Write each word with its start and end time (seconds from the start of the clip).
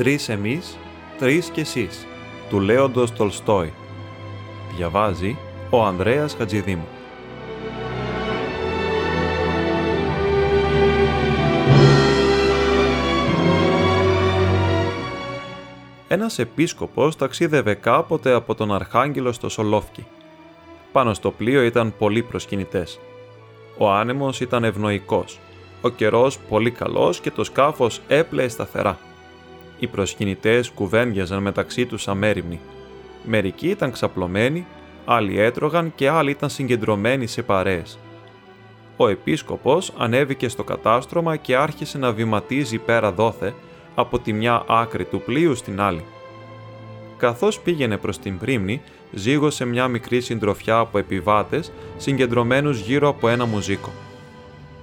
Τρεις 0.00 0.28
εμείς, 0.28 0.78
τρεις 1.18 1.48
κι 1.48 1.60
εσείς, 1.60 2.06
του 2.48 2.60
Λέοντος 2.60 3.12
Τολστόη. 3.12 3.72
Διαβάζει 4.76 5.36
ο 5.70 5.84
Ανδρέας 5.84 6.34
Χατζηδήμου. 6.34 6.88
Ένας 16.08 16.38
επίσκοπος 16.38 17.16
ταξίδευε 17.16 17.74
κάποτε 17.74 18.32
από 18.32 18.54
τον 18.54 18.74
Αρχάγγελο 18.74 19.32
στο 19.32 19.48
Σολόφκι. 19.48 20.06
Πάνω 20.92 21.14
στο 21.14 21.30
πλοίο 21.30 21.62
ήταν 21.62 21.94
πολλοί 21.98 22.22
προσκυνητές. 22.22 23.00
Ο 23.78 23.90
άνεμος 23.90 24.40
ήταν 24.40 24.64
ευνοϊκός, 24.64 25.38
ο 25.80 25.88
καιρός 25.88 26.38
πολύ 26.38 26.70
καλός 26.70 27.20
και 27.20 27.30
το 27.30 27.44
σκάφος 27.44 28.00
έπλεε 28.08 28.48
σταθερά. 28.48 28.98
Οι 29.80 29.86
προσκυνητές 29.86 30.70
κουβέντιαζαν 30.70 31.42
μεταξύ 31.42 31.86
τους 31.86 32.08
αμέριμνοι. 32.08 32.60
Μερικοί 33.24 33.68
ήταν 33.68 33.92
ξαπλωμένοι, 33.92 34.66
άλλοι 35.04 35.38
έτρωγαν 35.38 35.92
και 35.94 36.08
άλλοι 36.08 36.30
ήταν 36.30 36.48
συγκεντρωμένοι 36.48 37.26
σε 37.26 37.42
παρέες. 37.42 37.98
Ο 38.96 39.08
επίσκοπος 39.08 39.92
ανέβηκε 39.96 40.48
στο 40.48 40.64
κατάστρωμα 40.64 41.36
και 41.36 41.56
άρχισε 41.56 41.98
να 41.98 42.12
βηματίζει 42.12 42.78
πέρα 42.78 43.12
δόθε 43.12 43.54
από 43.94 44.18
τη 44.18 44.32
μια 44.32 44.64
άκρη 44.68 45.04
του 45.04 45.20
πλοίου 45.20 45.54
στην 45.54 45.80
άλλη. 45.80 46.04
Καθώς 47.16 47.60
πήγαινε 47.60 47.96
προς 47.96 48.18
την 48.18 48.38
πρίμνη, 48.38 48.82
ζήγωσε 49.12 49.64
μια 49.64 49.88
μικρή 49.88 50.20
συντροφιά 50.20 50.78
από 50.78 50.98
επιβάτες 50.98 51.72
συγκεντρωμένους 51.96 52.80
γύρω 52.80 53.08
από 53.08 53.28
ένα 53.28 53.44
μουζίκο. 53.46 53.92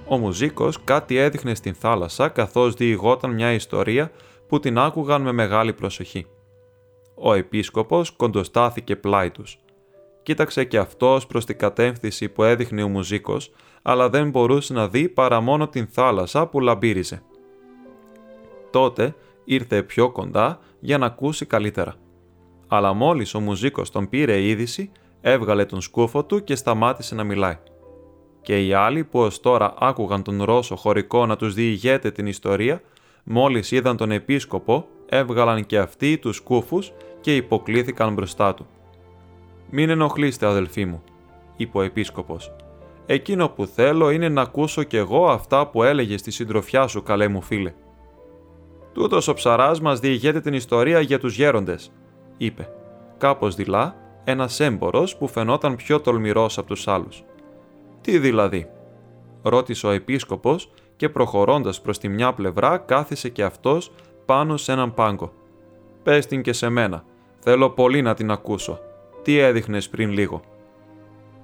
Ο 0.08 0.16
μουζίκος 0.18 0.78
κάτι 0.84 1.16
έδειχνε 1.16 1.54
στην 1.54 1.74
θάλασσα 1.74 2.28
καθώς 2.28 2.74
διηγόταν 2.74 3.30
μια 3.34 3.52
ιστορία 3.52 4.10
που 4.48 4.60
την 4.60 4.78
άκουγαν 4.78 5.22
με 5.22 5.32
μεγάλη 5.32 5.72
προσοχή. 5.72 6.26
Ο 7.14 7.32
επίσκοπος 7.32 8.10
κοντοστάθηκε 8.10 8.96
πλάι 8.96 9.30
τους. 9.30 9.58
Κοίταξε 10.22 10.64
και 10.64 10.78
αυτός 10.78 11.26
προς 11.26 11.44
την 11.44 11.58
κατεύθυνση 11.58 12.28
που 12.28 12.42
έδειχνε 12.42 12.82
ο 12.82 12.88
μουζίκος, 12.88 13.50
αλλά 13.82 14.08
δεν 14.08 14.30
μπορούσε 14.30 14.72
να 14.72 14.88
δει 14.88 15.08
παρά 15.08 15.40
μόνο 15.40 15.68
την 15.68 15.86
θάλασσα 15.86 16.46
που 16.46 16.60
λαμπύριζε. 16.60 17.22
Τότε 18.70 19.14
ήρθε 19.44 19.82
πιο 19.82 20.10
κοντά 20.10 20.58
για 20.80 20.98
να 20.98 21.06
ακούσει 21.06 21.46
καλύτερα. 21.46 21.94
Αλλά 22.68 22.92
μόλις 22.92 23.34
ο 23.34 23.40
μουζίκος 23.40 23.90
τον 23.90 24.08
πήρε 24.08 24.42
είδηση, 24.42 24.90
έβγαλε 25.20 25.64
τον 25.64 25.80
σκούφο 25.80 26.24
του 26.24 26.44
και 26.44 26.54
σταμάτησε 26.54 27.14
να 27.14 27.24
μιλάει. 27.24 27.58
Και 28.42 28.66
οι 28.66 28.72
άλλοι 28.72 29.04
που 29.04 29.18
ως 29.18 29.40
τώρα 29.40 29.74
άκουγαν 29.78 30.22
τον 30.22 30.42
Ρώσο 30.42 30.76
χωρικό 30.76 31.26
να 31.26 31.36
τους 31.36 31.54
διηγέται 31.54 32.10
την 32.10 32.26
ιστορία, 32.26 32.82
μόλις 33.30 33.70
είδαν 33.70 33.96
τον 33.96 34.10
επίσκοπο, 34.10 34.86
έβγαλαν 35.08 35.66
και 35.66 35.78
αυτοί 35.78 36.18
τους 36.18 36.36
σκούφους 36.36 36.92
και 37.20 37.36
υποκλήθηκαν 37.36 38.12
μπροστά 38.12 38.54
του. 38.54 38.66
«Μην 39.70 39.90
ενοχλείστε 39.90 40.46
αδελφοί 40.46 40.84
μου», 40.84 41.02
είπε 41.56 41.78
ο 41.78 41.82
επίσκοπος. 41.82 42.52
«Εκείνο 43.06 43.48
που 43.48 43.66
θέλω 43.66 44.10
είναι 44.10 44.28
να 44.28 44.42
ακούσω 44.42 44.82
κι 44.82 44.96
εγώ 44.96 45.28
αυτά 45.28 45.66
που 45.66 45.82
έλεγε 45.82 46.16
στη 46.16 46.30
συντροφιά 46.30 46.86
σου, 46.86 47.02
καλέ 47.02 47.28
μου 47.28 47.42
φίλε». 47.42 47.72
«Τούτος 48.92 49.28
ο 49.28 49.34
ψαράς 49.34 49.80
μας 49.80 50.00
διηγέται 50.00 50.40
την 50.40 50.52
ιστορία 50.52 51.00
για 51.00 51.18
τους 51.18 51.36
γέροντες», 51.36 51.92
είπε. 52.36 52.68
Κάπως 53.18 53.54
δειλά, 53.54 53.96
ένας 54.24 54.60
έμπορος 54.60 55.16
που 55.16 55.28
φαινόταν 55.28 55.76
πιο 55.76 56.00
τολμηρός 56.00 56.58
από 56.58 56.66
τους 56.66 56.88
άλλους. 56.88 57.24
«Τι 58.00 58.18
δηλαδή» 58.18 58.70
ρώτησε 59.42 59.86
ο 59.86 59.90
επίσκοπος 59.90 60.70
και 60.98 61.08
προχωρώντας 61.08 61.80
προς 61.80 61.98
τη 61.98 62.08
μια 62.08 62.32
πλευρά 62.32 62.78
κάθισε 62.78 63.28
και 63.28 63.42
αυτός 63.42 63.92
πάνω 64.24 64.56
σε 64.56 64.72
έναν 64.72 64.94
πάγκο. 64.94 65.32
«Πες 66.02 66.26
την 66.26 66.42
και 66.42 66.52
σε 66.52 66.68
μένα. 66.68 67.04
Θέλω 67.38 67.70
πολύ 67.70 68.02
να 68.02 68.14
την 68.14 68.30
ακούσω. 68.30 68.80
Τι 69.22 69.38
έδειχνες 69.38 69.88
πριν 69.88 70.10
λίγο» 70.10 70.40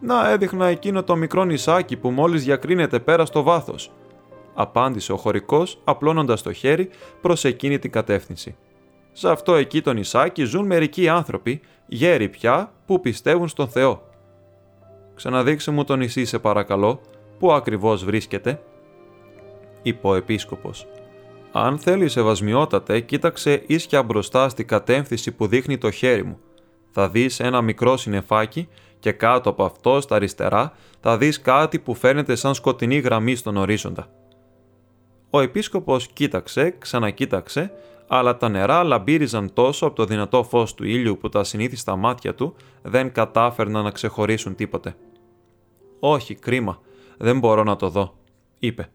«Να 0.00 0.30
έδειχνα 0.30 0.66
εκείνο 0.66 1.02
το 1.02 1.16
μικρό 1.16 1.44
νησάκι 1.44 1.96
που 1.96 2.10
μόλις 2.10 2.44
διακρίνεται 2.44 2.98
πέρα 2.98 3.24
στο 3.24 3.42
βάθος», 3.42 3.90
απάντησε 4.54 5.12
ο 5.12 5.16
χωρικός 5.16 5.80
απλώνοντας 5.84 6.42
το 6.42 6.52
χέρι 6.52 6.88
προς 7.20 7.44
εκείνη 7.44 7.78
την 7.78 7.90
κατεύθυνση. 7.90 8.56
«Σε 9.12 9.30
αυτό 9.30 9.54
εκεί 9.54 9.80
το 9.80 9.92
νησάκι 9.92 10.44
ζουν 10.44 10.66
μερικοί 10.66 11.08
άνθρωποι, 11.08 11.60
γέροι 11.86 12.28
πια, 12.28 12.72
που 12.86 13.00
πιστεύουν 13.00 13.48
στον 13.48 13.68
Θεό». 13.68 14.02
«Ξαναδείξε 15.14 15.70
μου 15.70 15.84
το 15.84 15.96
νησί 15.96 16.24
σε 16.24 16.38
παρακαλώ, 16.38 17.00
πού 17.38 17.52
ακριβώς 17.52 18.04
βρίσκεται» 18.04 18.60
είπε 19.84 20.06
ο 20.06 20.14
επίσκοπος. 20.14 20.86
«Αν 21.52 21.78
θέλει 21.78 22.08
σεβασμιότατε, 22.08 23.00
κοίταξε 23.00 23.62
ίσια 23.66 24.02
μπροστά 24.02 24.48
στη 24.48 24.64
κατεύθυνση 24.64 25.32
που 25.32 25.46
δείχνει 25.46 25.78
το 25.78 25.90
χέρι 25.90 26.24
μου. 26.24 26.38
Θα 26.90 27.08
δεις 27.08 27.40
ένα 27.40 27.60
μικρό 27.62 27.96
συνεφάκι 27.96 28.68
και 28.98 29.12
κάτω 29.12 29.50
από 29.50 29.64
αυτό, 29.64 30.00
στα 30.00 30.14
αριστερά, 30.14 30.72
θα 31.00 31.18
δεις 31.18 31.40
κάτι 31.40 31.78
που 31.78 31.94
φαίνεται 31.94 32.34
σαν 32.34 32.54
σκοτεινή 32.54 32.98
γραμμή 32.98 33.34
στον 33.34 33.56
ορίζοντα». 33.56 34.08
Ο 35.30 35.40
επίσκοπος 35.40 36.06
κοίταξε, 36.06 36.70
ξανακοίταξε, 36.78 37.72
αλλά 38.08 38.36
τα 38.36 38.48
νερά 38.48 38.82
λαμπύριζαν 38.82 39.52
τόσο 39.52 39.86
από 39.86 39.94
το 39.94 40.04
δυνατό 40.04 40.42
φως 40.42 40.74
του 40.74 40.84
ήλιου 40.84 41.18
που 41.20 41.28
τα 41.28 41.44
συνήθιστα 41.44 41.96
μάτια 41.96 42.34
του 42.34 42.54
δεν 42.82 43.12
κατάφερναν 43.12 43.84
να 43.84 43.90
ξεχωρίσουν 43.90 44.54
τίποτε. 44.54 44.96
«Όχι, 45.98 46.34
κρίμα, 46.34 46.80
δεν 47.18 47.38
μπορώ 47.38 47.62
να 47.62 47.76
το 47.76 47.88
δω», 47.88 48.14
είπε. 48.58 48.88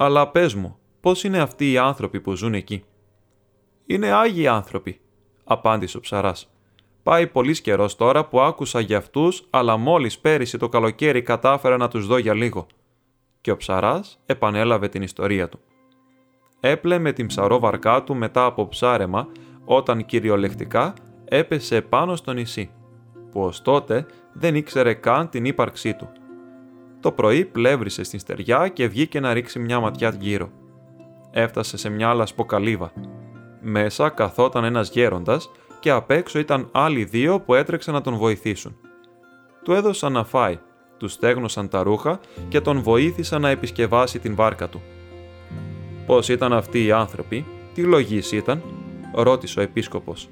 «Αλλά 0.00 0.28
πες 0.28 0.54
μου, 0.54 0.78
πώς 1.00 1.24
είναι 1.24 1.38
αυτοί 1.38 1.72
οι 1.72 1.78
άνθρωποι 1.78 2.20
που 2.20 2.34
ζουν 2.34 2.54
εκεί». 2.54 2.84
«Είναι 3.86 4.10
άγιοι 4.10 4.46
άνθρωποι», 4.46 5.00
απάντησε 5.44 5.96
ο 5.96 6.00
ψαράς. 6.00 6.50
«Πάει 7.02 7.26
πολύς 7.26 7.60
καιρός 7.60 7.96
τώρα 7.96 8.26
που 8.26 8.40
άκουσα 8.40 8.80
για 8.80 8.98
αυτούς, 8.98 9.46
αλλά 9.50 9.76
μόλις 9.76 10.18
πέρυσι 10.18 10.58
το 10.58 10.68
καλοκαίρι 10.68 11.22
κατάφερα 11.22 11.76
να 11.76 11.88
τους 11.88 12.06
δω 12.06 12.18
για 12.18 12.34
λίγο». 12.34 12.66
Και 13.40 13.50
ο 13.50 13.56
ψαράς 13.56 14.20
επανέλαβε 14.26 14.88
την 14.88 15.02
ιστορία 15.02 15.48
του. 15.48 15.60
Έπλε 16.60 16.98
με 16.98 17.12
την 17.12 17.26
ψαρόβαρκά 17.26 18.02
του 18.02 18.14
μετά 18.14 18.44
από 18.44 18.68
ψάρεμα, 18.68 19.28
όταν 19.64 20.04
κυριολεκτικά 20.04 20.94
έπεσε 21.24 21.80
πάνω 21.80 22.16
στο 22.16 22.32
νησί, 22.32 22.70
που 23.30 23.40
ως 23.40 23.62
τότε 23.62 24.06
δεν 24.32 24.54
ήξερε 24.54 24.94
καν 24.94 25.28
την 25.28 25.44
ύπαρξή 25.44 25.94
του. 25.94 26.08
Το 27.00 27.12
πρωί 27.12 27.44
πλεύρισε 27.44 28.02
στην 28.02 28.18
στεριά 28.18 28.68
και 28.68 28.88
βγήκε 28.88 29.20
να 29.20 29.32
ρίξει 29.32 29.58
μια 29.58 29.80
ματιά 29.80 30.16
γύρω. 30.20 30.50
Έφτασε 31.30 31.76
σε 31.76 31.88
μια 31.88 32.14
λασποκαλύβα. 32.14 32.92
Μέσα 33.60 34.08
καθόταν 34.08 34.64
ένας 34.64 34.90
γέροντας 34.90 35.50
και 35.80 35.90
απ' 35.90 36.10
έξω 36.10 36.38
ήταν 36.38 36.68
άλλοι 36.72 37.04
δύο 37.04 37.40
που 37.40 37.54
έτρεξαν 37.54 37.94
να 37.94 38.00
τον 38.00 38.16
βοηθήσουν. 38.16 38.76
Του 39.64 39.72
έδωσαν 39.72 40.12
να 40.12 40.24
φάει, 40.24 40.58
τους 40.96 41.12
στέγνωσαν 41.12 41.68
τα 41.68 41.82
ρούχα 41.82 42.20
και 42.48 42.60
τον 42.60 42.82
βοήθησαν 42.82 43.40
να 43.40 43.48
επισκευάσει 43.48 44.18
την 44.18 44.34
βάρκα 44.34 44.68
του. 44.68 44.82
Πώς 46.06 46.28
ήταν 46.28 46.52
αυτοί 46.52 46.84
οι 46.84 46.92
άνθρωποι, 46.92 47.44
τι 47.74 47.82
λογής 47.82 48.32
ήταν, 48.32 48.62
ρώτησε 49.14 49.58
ο 49.58 49.62
επίσκοπος. 49.62 50.28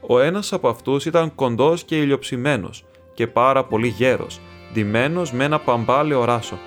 Ο 0.00 0.20
ένας 0.20 0.52
από 0.52 0.68
αυτούς 0.68 1.06
ήταν 1.06 1.34
κοντός 1.34 1.84
και 1.84 2.00
ηλιοψημένος 2.00 2.84
και 3.14 3.26
πάρα 3.26 3.64
πολύ 3.64 3.88
γέρος 3.88 4.40
ντυμένος 4.72 5.32
με 5.32 5.44
ένα 5.44 5.58
παμπάλαιο 5.58 6.24
ράσο. 6.24 6.58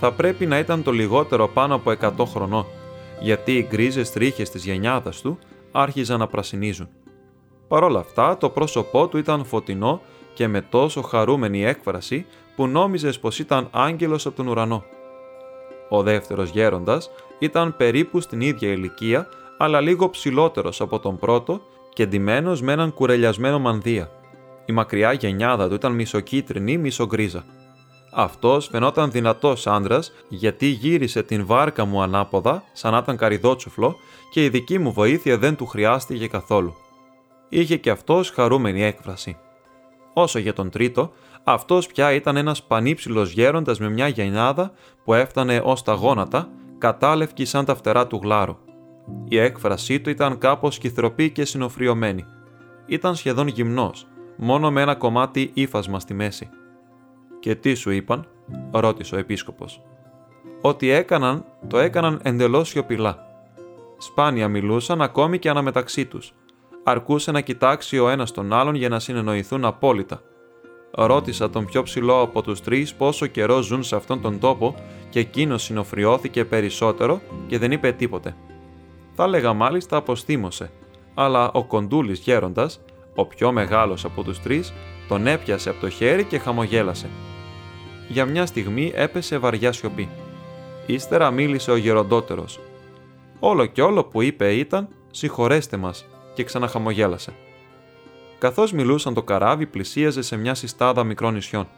Θα 0.00 0.12
πρέπει 0.12 0.46
να 0.46 0.58
ήταν 0.58 0.82
το 0.82 0.90
λιγότερο 0.90 1.48
πάνω 1.48 1.74
από 1.74 1.90
100 1.90 2.24
χρονών, 2.26 2.66
γιατί 3.20 3.56
οι 3.56 3.66
γκρίζες 3.70 4.12
τρίχες 4.12 4.50
της 4.50 4.64
γενιάδας 4.64 5.20
του 5.20 5.38
άρχιζαν 5.72 6.18
να 6.18 6.26
πρασινίζουν. 6.26 6.88
Παρ' 7.68 7.82
όλα 7.82 7.98
αυτά, 7.98 8.36
το 8.36 8.50
πρόσωπό 8.50 9.08
του 9.08 9.18
ήταν 9.18 9.44
φωτεινό 9.44 10.00
και 10.34 10.48
με 10.48 10.60
τόσο 10.60 11.02
χαρούμενη 11.02 11.64
έκφραση 11.64 12.26
που 12.56 12.66
νόμιζες 12.66 13.18
πως 13.18 13.38
ήταν 13.38 13.68
άγγελος 13.70 14.26
από 14.26 14.36
τον 14.36 14.46
ουρανό. 14.46 14.84
Ο 15.88 16.02
δεύτερος 16.02 16.50
γέροντας 16.50 17.10
ήταν 17.38 17.76
περίπου 17.76 18.20
στην 18.20 18.40
ίδια 18.40 18.68
ηλικία, 18.68 19.28
αλλά 19.58 19.80
λίγο 19.80 20.10
ψηλότερος 20.10 20.80
από 20.80 20.98
τον 20.98 21.18
πρώτο 21.18 21.60
και 21.92 22.06
ντυμένος 22.06 22.62
με 22.62 22.72
έναν 22.72 22.94
κουρελιασμένο 22.94 23.58
μανδύα. 23.58 24.10
Η 24.70 24.72
μακριά 24.72 25.12
γενιάδα 25.12 25.68
του 25.68 25.74
ήταν 25.74 25.92
μισοκίτρινη, 25.92 26.78
μισογκρίζα. 26.78 27.44
Αυτός 28.12 28.66
φαινόταν 28.66 29.10
δυνατός 29.10 29.66
άντρα 29.66 30.00
γιατί 30.28 30.66
γύρισε 30.66 31.22
την 31.22 31.46
βάρκα 31.46 31.84
μου 31.84 32.02
ανάποδα, 32.02 32.62
σαν 32.72 32.92
να 32.92 32.98
ήταν 32.98 33.16
καριδότσουφλο, 33.16 33.96
και 34.32 34.44
η 34.44 34.48
δική 34.48 34.78
μου 34.78 34.92
βοήθεια 34.92 35.38
δεν 35.38 35.56
του 35.56 35.66
χρειάστηκε 35.66 36.26
καθόλου. 36.26 36.74
Είχε 37.48 37.76
και 37.76 37.90
αυτός 37.90 38.30
χαρούμενη 38.30 38.82
έκφραση. 38.82 39.36
Όσο 40.12 40.38
για 40.38 40.52
τον 40.52 40.70
τρίτο, 40.70 41.12
αυτός 41.44 41.86
πια 41.86 42.12
ήταν 42.12 42.36
ένας 42.36 42.62
πανύψηλος 42.62 43.32
γέροντας 43.32 43.78
με 43.78 43.90
μια 43.90 44.08
γενιάδα 44.08 44.72
που 45.04 45.14
έφτανε 45.14 45.60
ως 45.64 45.82
τα 45.82 45.92
γόνατα, 45.92 46.48
κατάλευκη 46.78 47.44
σαν 47.44 47.64
τα 47.64 47.74
φτερά 47.74 48.06
του 48.06 48.20
γλάρου. 48.22 48.56
Η 49.28 49.38
έκφρασή 49.38 50.00
του 50.00 50.10
ήταν 50.10 50.38
κάπως 50.38 50.78
κυθροπή 50.78 51.30
και 51.30 51.44
συνοφριωμένη. 51.44 52.24
Ήταν 52.86 53.14
σχεδόν 53.14 53.46
γυμνός 53.46 54.06
μόνο 54.42 54.70
με 54.70 54.80
ένα 54.80 54.94
κομμάτι 54.94 55.50
ύφασμα 55.54 56.00
στη 56.00 56.14
μέση. 56.14 56.48
«Και 57.40 57.54
τι 57.54 57.74
σου 57.74 57.90
είπαν» 57.90 58.26
ρώτησε 58.70 59.14
ο 59.14 59.18
επίσκοπος. 59.18 59.82
«Ότι 60.60 60.90
έκαναν, 60.90 61.44
το 61.66 61.78
έκαναν 61.78 62.20
εντελώς 62.22 62.68
σιωπηλά». 62.68 63.26
Σπάνια 63.98 64.48
μιλούσαν 64.48 65.02
ακόμη 65.02 65.38
και 65.38 65.48
αναμεταξύ 65.48 66.06
τους. 66.06 66.34
Αρκούσε 66.84 67.30
να 67.30 67.40
κοιτάξει 67.40 67.98
ο 67.98 68.08
ένας 68.08 68.32
τον 68.32 68.52
άλλον 68.52 68.74
για 68.74 68.88
να 68.88 68.98
συνεννοηθούν 68.98 69.64
απόλυτα. 69.64 70.22
Ρώτησα 70.90 71.50
τον 71.50 71.64
πιο 71.64 71.82
ψηλό 71.82 72.20
από 72.20 72.42
τους 72.42 72.60
τρεις 72.60 72.94
πόσο 72.94 73.26
καιρό 73.26 73.60
ζουν 73.60 73.82
σε 73.82 73.96
αυτόν 73.96 74.20
τον 74.20 74.38
τόπο 74.38 74.74
και 75.10 75.18
εκείνο 75.18 75.58
συνοφριώθηκε 75.58 76.44
περισσότερο 76.44 77.20
και 77.46 77.58
δεν 77.58 77.72
είπε 77.72 77.92
τίποτε. 77.92 78.36
Θα 79.14 79.24
έλεγα 79.24 79.52
μάλιστα 79.52 79.96
αποστήμωσε, 79.96 80.70
αλλά 81.14 81.50
ο 81.52 81.64
κοντούλης 81.64 82.18
γέροντας, 82.18 82.80
ο 83.14 83.26
πιο 83.26 83.52
μεγάλος 83.52 84.04
από 84.04 84.22
τους 84.22 84.40
τρεις, 84.40 84.72
τον 85.08 85.26
έπιασε 85.26 85.70
από 85.70 85.80
το 85.80 85.88
χέρι 85.88 86.24
και 86.24 86.38
χαμογέλασε. 86.38 87.08
Για 88.08 88.24
μια 88.24 88.46
στιγμή 88.46 88.92
έπεσε 88.94 89.38
βαριά 89.38 89.72
σιωπή. 89.72 90.08
Ύστερα 90.86 91.30
μίλησε 91.30 91.70
ο 91.70 91.76
γεροντότερος. 91.76 92.60
Όλο 93.38 93.66
και 93.66 93.82
όλο 93.82 94.04
που 94.04 94.22
είπε 94.22 94.54
ήταν 94.54 94.88
«Συγχωρέστε 95.10 95.76
μας» 95.76 96.06
και 96.34 96.44
ξαναχαμογέλασε. 96.44 97.32
Καθώς 98.38 98.72
μιλούσαν 98.72 99.14
το 99.14 99.22
καράβι 99.22 99.66
πλησίαζε 99.66 100.22
σε 100.22 100.36
μια 100.36 100.54
συστάδα 100.54 101.04
μικρών 101.04 101.34
νησιών. 101.34 101.68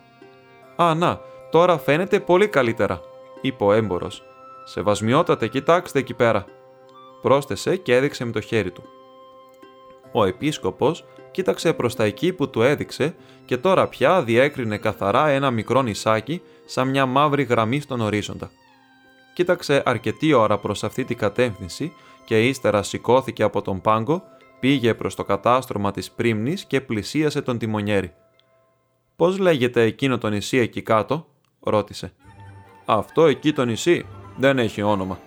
«Α, 0.77 0.95
να, 0.95 1.21
τώρα 1.51 1.79
φαίνεται 1.79 2.21
πολύ 2.21 2.49
καλύτερα», 2.49 3.01
είπε 3.41 3.65
ο 3.65 3.73
έμπορος. 3.73 4.23
«Σεβασμιότατε, 4.65 5.49
κοιτάξτε 5.49 5.99
εκεί 5.99 6.15
πέρα», 6.15 6.45
πρόσθεσε 7.23 7.77
και 7.77 7.97
έδειξε 7.97 8.25
με 8.25 8.33
το 8.33 8.41
χέρι 8.41 8.71
του. 8.71 8.83
Ο 10.13 10.25
επίσκοπος 10.25 11.05
κοίταξε 11.33 11.73
προς 11.73 11.95
τα 11.95 12.05
εκεί 12.05 12.33
που 12.33 12.51
του 12.51 12.63
έδειξε 12.63 13.15
και 13.45 13.57
τώρα 13.57 13.89
πια 13.89 14.23
διέκρινε 14.23 14.79
καθαρά 14.79 15.29
ένα 15.29 15.51
μικρό 15.51 15.83
νησάκι 15.83 16.43
σαν 16.65 16.89
μια 16.89 17.07
μαύρη 17.07 17.43
γραμμή 17.43 17.81
στον 17.81 18.01
ορίζοντα. 18.01 18.51
Κοίταξε 19.35 19.83
αρκετή 19.85 20.33
ώρα 20.33 20.59
προς 20.59 20.85
αυτή 20.85 21.05
την 21.05 21.17
κατεύθυνση 21.17 21.93
και 22.25 22.49
ύστερα 22.49 22.83
σηκώθηκε 22.83 23.43
από 23.43 23.63
τον 23.63 23.81
πάγκο, 23.81 24.23
πήγε 24.61 24.95
προς 24.95 25.15
το 25.15 25.25
κατάστρωμα 25.25 25.91
της 25.91 26.11
πρίμνης 26.11 26.65
και 26.65 26.81
πλησίασε 26.81 27.43
τον 27.43 27.59
τιμονιέρη. 27.59 28.13
«Πώς 29.17 29.39
λέγεται 29.39 29.83
εκείνο 29.83 30.19
το 30.19 30.29
νησί 30.29 30.57
εκεί 30.57 30.83
κάτω» 30.83 31.27
ρώτησε. 31.61 32.13
«Αυτό 32.85 33.27
εκεί 33.27 33.53
το 33.53 33.65
νησί 33.65 34.07
δεν 34.37 34.59
έχει 34.59 34.83
όνομα. 34.83 35.19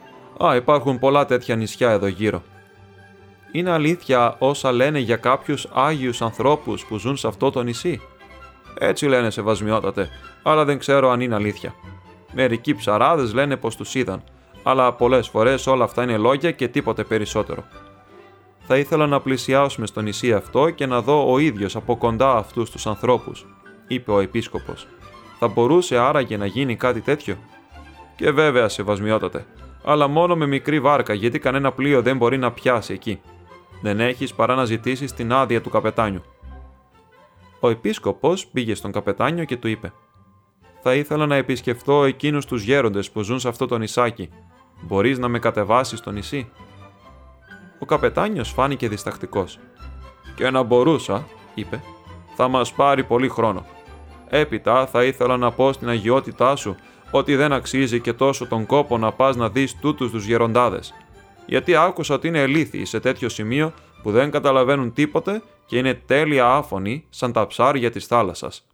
Α, 0.45 0.55
υπάρχουν 0.55 0.99
πολλά 0.99 1.25
τέτοια 1.25 1.55
νησιά 1.55 1.91
εδώ 1.91 2.07
γύρω», 2.07 2.43
είναι 3.57 3.71
αλήθεια 3.71 4.35
όσα 4.39 4.71
λένε 4.71 4.99
για 4.99 5.15
κάποιους 5.15 5.67
Άγιους 5.73 6.21
ανθρώπους 6.21 6.85
που 6.85 6.97
ζουν 6.97 7.17
σε 7.17 7.27
αυτό 7.27 7.49
το 7.49 7.63
νησί; 7.63 8.01
Έτσι 8.79 9.05
λένε 9.05 9.29
σεβασμιότατε, 9.29 10.09
αλλά 10.43 10.65
δεν 10.65 10.79
ξέρω 10.79 11.09
αν 11.09 11.21
είναι 11.21 11.35
αλήθεια. 11.35 11.73
Μερικοί 12.33 12.75
ψαράδες 12.75 13.33
λένε 13.33 13.57
πως 13.57 13.75
τους 13.75 13.95
είδαν, 13.95 14.23
αλλά 14.63 14.93
πολλές 14.93 15.27
φορές 15.27 15.67
όλα 15.67 15.83
αυτά 15.83 16.03
είναι 16.03 16.17
λόγια 16.17 16.51
και 16.51 16.67
τίποτε 16.67 17.03
περισσότερο. 17.03 17.63
Θα 18.67 18.77
ήθελα 18.77 19.07
να 19.07 19.19
πλησιάσουμε 19.21 19.87
στο 19.87 20.01
νησί 20.01 20.33
αυτό 20.33 20.69
και 20.69 20.85
να 20.85 21.01
δω 21.01 21.31
ο 21.33 21.39
ίδιος 21.39 21.75
από 21.75 21.97
κοντά 21.97 22.35
αυτούς 22.35 22.69
τους 22.69 22.87
ανθρώπους, 22.87 23.45
είπε 23.87 24.11
ο 24.11 24.19
επίσκοπος. 24.19 24.87
Θα 25.39 25.47
μπορούσε 25.47 25.97
άραγε 25.97 26.37
να 26.37 26.45
γίνει 26.45 26.75
κάτι 26.75 27.01
τέτοιο; 27.01 27.37
Και 28.15 28.31
βέβαια, 28.31 28.69
σεβασμιότατε, 28.69 29.45
αλλά 29.83 30.07
μόνο 30.07 30.35
με 30.35 30.45
μικρή 30.45 30.79
βάρκα 30.79 31.13
γιατί 31.13 31.39
κανένα 31.39 31.71
πλοίο 31.71 32.01
δεν 32.01 32.17
μπορεί 32.17 32.37
να 32.37 32.51
πιάσει 32.51 32.93
εκεί 32.93 33.19
δεν 33.81 33.99
έχεις 33.99 34.33
παρά 34.33 34.55
να 34.55 34.65
ζητήσεις 34.65 35.13
την 35.13 35.33
άδεια 35.33 35.61
του 35.61 35.69
καπετάνιου. 35.69 36.21
Ο 37.59 37.69
επίσκοπος 37.69 38.47
πήγε 38.47 38.75
στον 38.75 38.91
καπετάνιο 38.91 39.43
και 39.43 39.57
του 39.57 39.67
είπε 39.67 39.93
«Θα 40.81 40.95
ήθελα 40.95 41.25
να 41.25 41.35
επισκεφθώ 41.35 42.03
εκείνους 42.03 42.45
τους 42.45 42.63
γέροντες 42.63 43.11
που 43.11 43.21
ζουν 43.21 43.39
σε 43.39 43.47
αυτό 43.47 43.65
το 43.65 43.77
νησάκι. 43.77 44.29
Μπορείς 44.81 45.17
να 45.17 45.27
με 45.27 45.39
κατεβάσεις 45.39 45.99
στο 45.99 46.11
νησί» 46.11 46.51
Ο 47.79 47.85
καπετάνιος 47.85 48.49
φάνηκε 48.49 48.87
διστακτικός. 48.87 49.59
«Και 50.35 50.49
να 50.49 50.63
μπορούσα», 50.63 51.27
είπε, 51.53 51.81
«θα 52.35 52.47
μας 52.47 52.73
πάρει 52.73 53.03
πολύ 53.03 53.29
χρόνο. 53.29 53.65
Έπειτα 54.29 54.85
θα 54.85 55.03
ήθελα 55.03 55.37
να 55.37 55.51
πω 55.51 55.73
στην 55.73 55.89
αγιότητά 55.89 56.55
σου 56.55 56.75
ότι 57.11 57.35
δεν 57.35 57.53
αξίζει 57.53 57.99
και 57.99 58.13
τόσο 58.13 58.47
τον 58.47 58.65
κόπο 58.65 58.97
να 58.97 59.11
πας 59.11 59.35
να 59.35 59.49
δεις 59.49 59.79
τούτους 59.79 60.11
τους 60.11 60.25
γεροντάδες 60.25 60.93
γιατί 61.45 61.75
άκουσα 61.75 62.13
ότι 62.13 62.27
είναι 62.27 62.41
ελίθιοι 62.41 62.85
σε 62.85 62.99
τέτοιο 62.99 63.29
σημείο 63.29 63.73
που 64.01 64.11
δεν 64.11 64.31
καταλαβαίνουν 64.31 64.93
τίποτε 64.93 65.41
και 65.65 65.77
είναι 65.77 65.93
τέλεια 65.93 66.47
άφωνοι 66.47 67.05
σαν 67.09 67.31
τα 67.31 67.47
ψάρια 67.47 67.91
της 67.91 68.05
θάλασσας. 68.05 68.67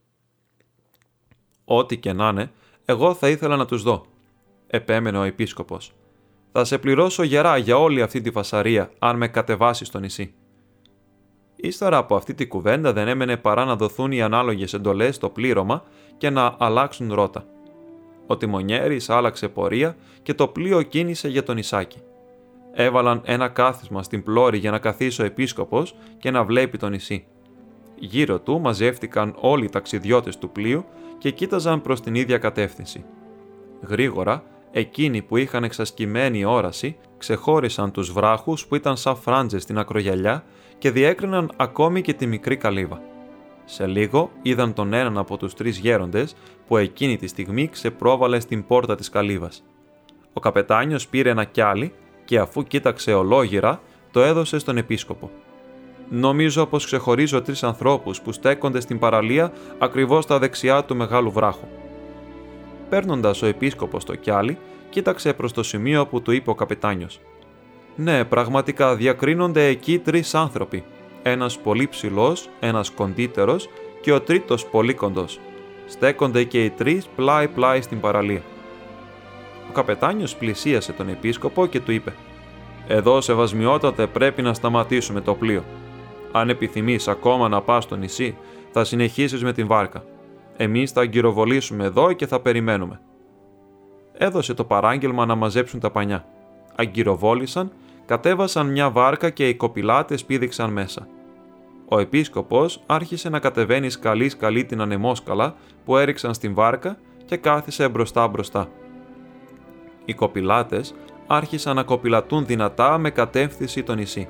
Ό,τι 1.65 1.97
και 1.97 2.13
να 2.13 2.27
είναι, 2.27 2.51
εγώ 2.85 3.13
θα 3.13 3.29
ήθελα 3.29 3.55
να 3.55 3.65
τους 3.65 3.83
δω, 3.83 4.05
επέμενε 4.67 5.17
ο 5.17 5.23
επίσκοπος. 5.23 5.93
Θα 6.51 6.63
σε 6.63 6.77
πληρώσω 6.77 7.23
γερά 7.23 7.57
για 7.57 7.77
όλη 7.77 8.01
αυτή 8.01 8.21
τη 8.21 8.31
φασαρία 8.31 8.91
αν 8.99 9.17
με 9.17 9.27
κατεβάσεις 9.27 9.87
στο 9.87 9.99
νησί. 9.99 10.33
Ύστερα 11.55 11.97
από 11.97 12.15
αυτή 12.15 12.33
τη 12.33 12.47
κουβέντα 12.47 12.93
δεν 12.93 13.07
έμενε 13.07 13.37
παρά 13.37 13.65
να 13.65 13.75
δοθούν 13.75 14.11
οι 14.11 14.21
ανάλογες 14.21 14.73
εντολές 14.73 15.15
στο 15.15 15.29
πλήρωμα 15.29 15.83
και 16.17 16.29
να 16.29 16.55
αλλάξουν 16.59 17.13
ρότα. 17.13 17.45
Ο 18.27 18.37
τιμονιέρης 18.37 19.09
άλλαξε 19.09 19.47
πορεία 19.47 19.95
και 20.23 20.33
το 20.33 20.47
πλοίο 20.47 20.81
κίνησε 20.81 21.27
για 21.27 21.43
το 21.43 21.53
νησάκι. 21.53 22.01
Έβαλαν 22.73 23.21
ένα 23.25 23.47
κάθισμα 23.47 24.03
στην 24.03 24.23
πλώρη 24.23 24.57
για 24.57 24.71
να 24.71 24.79
καθίσει 24.79 25.21
ο 25.21 25.25
επίσκοπος 25.25 25.95
και 26.17 26.31
να 26.31 26.43
βλέπει 26.43 26.77
το 26.77 26.89
νησί. 26.89 27.25
Γύρω 27.95 28.39
του 28.39 28.59
μαζεύτηκαν 28.59 29.35
όλοι 29.39 29.65
οι 29.65 29.69
ταξιδιώτες 29.69 30.37
του 30.37 30.49
πλοίου 30.49 30.85
και 31.17 31.31
κοίταζαν 31.31 31.81
προς 31.81 32.01
την 32.01 32.15
ίδια 32.15 32.37
κατεύθυνση. 32.37 33.05
Γρήγορα, 33.87 34.43
εκείνοι 34.71 35.21
που 35.21 35.37
είχαν 35.37 35.63
εξασκημένη 35.63 36.45
όραση 36.45 36.97
ξεχώρισαν 37.17 37.91
τους 37.91 38.11
βράχους 38.11 38.67
που 38.67 38.75
ήταν 38.75 38.97
σαν 38.97 39.15
φράντζες 39.15 39.63
στην 39.63 39.77
ακρογιαλιά 39.77 40.43
και 40.77 40.91
διέκριναν 40.91 41.51
ακόμη 41.55 42.01
και 42.01 42.13
τη 42.13 42.25
μικρή 42.25 42.57
καλύβα. 42.57 43.01
Σε 43.65 43.87
λίγο 43.87 44.31
είδαν 44.41 44.73
τον 44.73 44.93
έναν 44.93 45.17
από 45.17 45.37
τους 45.37 45.53
τρεις 45.53 45.77
γέροντες 45.77 46.35
που 46.67 46.77
εκείνη 46.77 47.17
τη 47.17 47.27
στιγμή 47.27 47.67
ξεπρόβαλε 47.67 48.39
στην 48.39 48.65
πόρτα 48.65 48.95
της 48.95 49.09
καλύβας. 49.09 49.63
Ο 50.33 50.39
καπετάνιος 50.39 51.07
πήρε 51.07 51.29
ένα 51.29 51.43
κιάλι 51.43 51.93
και 52.25 52.39
αφού 52.39 52.63
κοίταξε 52.63 53.13
ολόγυρα, 53.13 53.81
το 54.11 54.21
έδωσε 54.21 54.59
στον 54.59 54.77
επίσκοπο. 54.77 55.29
Νομίζω 56.09 56.65
πως 56.65 56.85
ξεχωρίζω 56.85 57.41
τρεις 57.41 57.63
ανθρώπους 57.63 58.21
που 58.21 58.31
στέκονται 58.31 58.79
στην 58.79 58.99
παραλία 58.99 59.51
ακριβώς 59.77 60.23
στα 60.23 60.39
δεξιά 60.39 60.83
του 60.83 60.95
μεγάλου 60.95 61.31
βράχου. 61.31 61.65
Παίρνοντας 62.89 63.41
ο 63.41 63.45
επίσκοπος 63.45 64.03
το 64.05 64.15
κιάλι, 64.15 64.57
κοίταξε 64.89 65.33
προς 65.33 65.53
το 65.53 65.63
σημείο 65.63 66.07
που 66.07 66.21
του 66.21 66.31
είπε 66.31 66.49
ο 66.49 66.55
καπετάνιος. 66.55 67.19
Ναι, 67.95 68.25
πραγματικά 68.25 68.95
διακρίνονται 68.95 69.65
εκεί 69.65 69.99
τρεις 69.99 70.35
άνθρωποι. 70.35 70.83
Ένας 71.23 71.57
πολύ 71.57 71.87
ψηλός, 71.87 72.49
ένας 72.59 72.89
κοντύτερος 72.89 73.69
και 74.01 74.11
ο 74.11 74.21
τρίτος 74.21 74.65
πολύ 74.65 74.93
κοντός. 74.93 75.39
Στέκονται 75.87 76.43
και 76.43 76.63
οι 76.63 76.69
τρεις 76.69 77.05
πλάι-πλάι 77.15 77.81
στην 77.81 77.99
παραλία. 77.99 78.41
Ο 79.69 79.73
καπετάνιος 79.73 80.35
πλησίασε 80.35 80.93
τον 80.93 81.09
επίσκοπο 81.09 81.65
και 81.65 81.79
του 81.79 81.91
είπε 81.91 82.13
«Εδώ, 82.87 83.21
σεβασμιότατε, 83.21 84.07
πρέπει 84.07 84.41
να 84.41 84.53
σταματήσουμε 84.53 85.21
το 85.21 85.35
πλοίο. 85.35 85.63
Αν 86.31 86.49
επιθυμείς 86.49 87.07
ακόμα 87.07 87.47
να 87.47 87.61
πας 87.61 87.83
στο 87.83 87.95
νησί, 87.95 88.37
θα 88.71 88.83
συνεχίσεις 88.83 89.43
με 89.43 89.53
την 89.53 89.67
βάρκα. 89.67 90.03
Εμείς 90.57 90.91
θα 90.91 91.01
αγκυροβολήσουμε 91.01 91.83
εδώ 91.83 92.13
και 92.13 92.27
θα 92.27 92.39
περιμένουμε». 92.39 92.99
Έδωσε 94.13 94.53
το 94.53 94.63
παράγγελμα 94.63 95.25
να 95.25 95.35
μαζέψουν 95.35 95.79
τα 95.79 95.91
πανιά. 95.91 96.25
Αγκυροβόλησαν, 96.75 97.71
κατέβασαν 98.05 98.67
μια 98.67 98.89
βάρκα 98.89 99.29
και 99.29 99.47
οι 99.47 99.55
κοπηλάτες 99.55 100.25
πήδηξαν 100.25 100.71
μέσα. 100.71 101.07
Ο 101.87 101.99
επίσκοπος 101.99 102.83
άρχισε 102.85 103.29
να 103.29 103.39
κατεβαίνει 103.39 103.89
σκαλί-σκαλί 103.89 104.65
την 104.65 104.81
ανεμόσκαλα 104.81 105.55
που 105.85 105.97
έριξαν 105.97 106.33
στην 106.33 106.53
βάρκα 106.53 106.97
και 107.25 107.37
κάθισε 107.37 107.89
μπροστά 107.89 108.27
μπροστά 108.27 108.69
οι 110.05 110.13
κοπηλάτες 110.13 110.93
άρχισαν 111.27 111.75
να 111.75 111.83
κοπηλατούν 111.83 112.45
δυνατά 112.45 112.97
με 112.97 113.09
κατεύθυνση 113.09 113.83
το 113.83 113.95
νησί. 113.95 114.27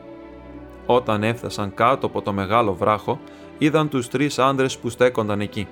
Όταν 0.86 1.24
έφτασαν 1.24 1.74
κάτω 1.74 2.06
από 2.06 2.22
το 2.22 2.34
μεγάλο 2.34 2.74
βράχο, 2.74 3.20
είδαν 3.58 3.90
τους 3.90 4.08
τρεις 4.08 4.40
άντρες 4.40 4.78
που 4.78 4.90
στέκονταν 4.90 5.42
εκεί. 5.42 5.68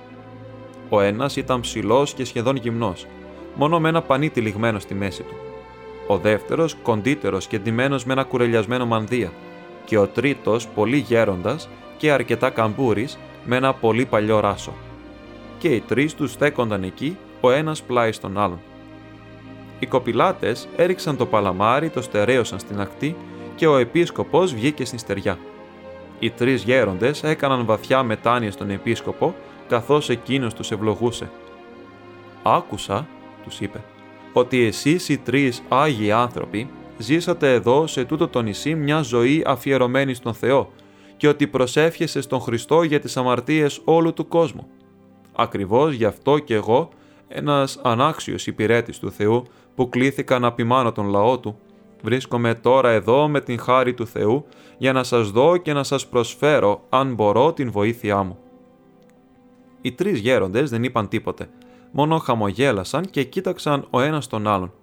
Ο 0.90 1.02
ένας 1.02 1.36
ήταν 1.36 1.60
ψηλός 1.60 2.14
και 2.14 2.26
σχεδόν 2.26 2.56
γυμνός, 2.56 3.06
μόνο 3.56 3.80
με 3.80 3.90
ένα 3.90 4.02
πανί 4.02 4.30
τυλιγμένο 4.30 4.80
στη 4.80 4.94
μέση 4.94 5.24
του. 5.24 5.36
Ο 6.08 6.18
δεύτερος 6.18 6.76
κοντύτερος 6.84 7.48
και 7.48 7.60
ντυμένος 7.60 8.06
με 8.06 8.14
ένα 8.14 8.24
κουρελιασμένο 8.24 8.86
μανδύα 8.86 9.32
και 9.86 9.98
ο 9.98 10.08
τρίτος 10.08 10.68
πολύ 10.68 10.98
γέροντας 10.98 11.70
και 11.98 12.12
αρκετά 12.12 12.50
καμπούρης 12.50 13.18
με 13.46 13.56
ένα 13.56 13.74
πολύ 13.74 14.06
παλιό 14.06 14.40
ράσο. 14.40 14.74
Και 15.58 15.68
οι 15.68 15.80
τρεις 15.80 16.16
τους 16.16 16.32
στέκονταν 16.32 16.84
εκεί, 16.84 17.18
ο 17.42 17.52
ένας 17.52 17.82
πλάι 17.82 18.12
στον 18.12 18.38
άλλον. 18.38 18.60
Οι 19.80 19.86
κοπηλάτες 19.86 20.68
έριξαν 20.76 21.18
το 21.18 21.26
παλαμάρι, 21.26 21.90
το 21.90 22.02
στερέωσαν 22.02 22.60
στην 22.60 22.80
ακτή 22.80 23.16
και 23.56 23.68
ο 23.68 23.78
επίσκοπος 23.78 24.54
βγήκε 24.54 24.86
στην 24.86 25.00
στεριά. 25.00 25.38
Οι 26.20 26.30
τρεις 26.30 26.64
γέροντες 26.64 27.24
έκαναν 27.24 27.66
βαθιά 27.66 28.04
μετάνοια 28.04 28.52
στον 28.52 28.70
επίσκοπο, 28.70 29.36
καθώς 29.68 30.10
εκείνος 30.10 30.54
τους 30.54 30.72
ευλογούσε. 30.72 31.30
«Άκουσα», 32.44 33.08
τους 33.44 33.60
είπε, 33.60 33.84
«ότι 34.34 34.66
εσείς 34.66 35.10
οι 35.10 35.18
τρεις 35.18 35.62
Άγιοι 35.68 36.12
άνθρωποι 36.12 36.70
ζήσατε 36.98 37.54
εδώ 37.54 37.88
σε 37.88 38.06
τούτο 38.06 38.28
το 38.28 38.42
νησί 38.42 38.76
μια 38.76 39.02
ζωή 39.02 39.44
αφιερωμένη 39.46 40.14
στον 40.14 40.34
Θεό 40.34 40.72
και 41.18 41.28
ότι 41.28 41.48
προσεύχεσαι 41.48 42.22
στον 42.22 42.40
Χριστό 42.40 42.84
για 42.84 43.00
τις 43.00 43.18
αμαρτίες 43.18 43.82
όλου 43.84 44.14
του 44.14 44.28
κόσμου. 44.28 44.68
Ακριβώς 45.36 45.94
γι' 45.94 46.06
αυτό 46.06 46.40
και 46.40 46.54
εγώ, 46.54 46.90
ένας 47.30 47.80
ανάξιος 47.84 48.48
υπηρέτης 48.48 49.00
του 49.00 49.12
Θεού 49.12 49.44
που 49.76 49.90
κλήθηκα 49.90 50.40
να 50.40 50.54
ποιμάνω 50.54 50.92
τον 50.92 51.08
λαό 51.10 51.40
του, 51.40 51.60
βρίσκομαι 52.02 52.54
τώρα 52.54 52.90
εδώ 52.90 53.28
με 53.28 53.42
την 53.42 53.60
χάρη 53.60 53.94
του 53.94 54.08
Θεού 54.08 54.46
για 54.78 54.94
να 54.94 55.04
σας 55.04 55.32
δω 55.32 55.58
και 55.58 55.74
να 55.74 55.84
σας 55.84 56.08
προσφέρω, 56.08 56.86
αν 56.90 57.14
μπορώ, 57.14 57.54
την 57.54 57.72
βοήθειά 57.72 58.24
μου. 58.24 58.38
Οι 59.82 59.92
τρεις 59.92 60.20
γέροντες 60.20 60.70
δεν 60.70 60.84
είπαν 60.84 61.08
τίποτε, 61.08 61.50
μόνο 61.92 62.18
χαμογέλασαν 62.18 63.06
και 63.06 63.24
κοίταξαν 63.24 63.88
ο 63.90 64.00
ένας 64.02 64.28
τον 64.28 64.48
άλλον. 64.48 64.74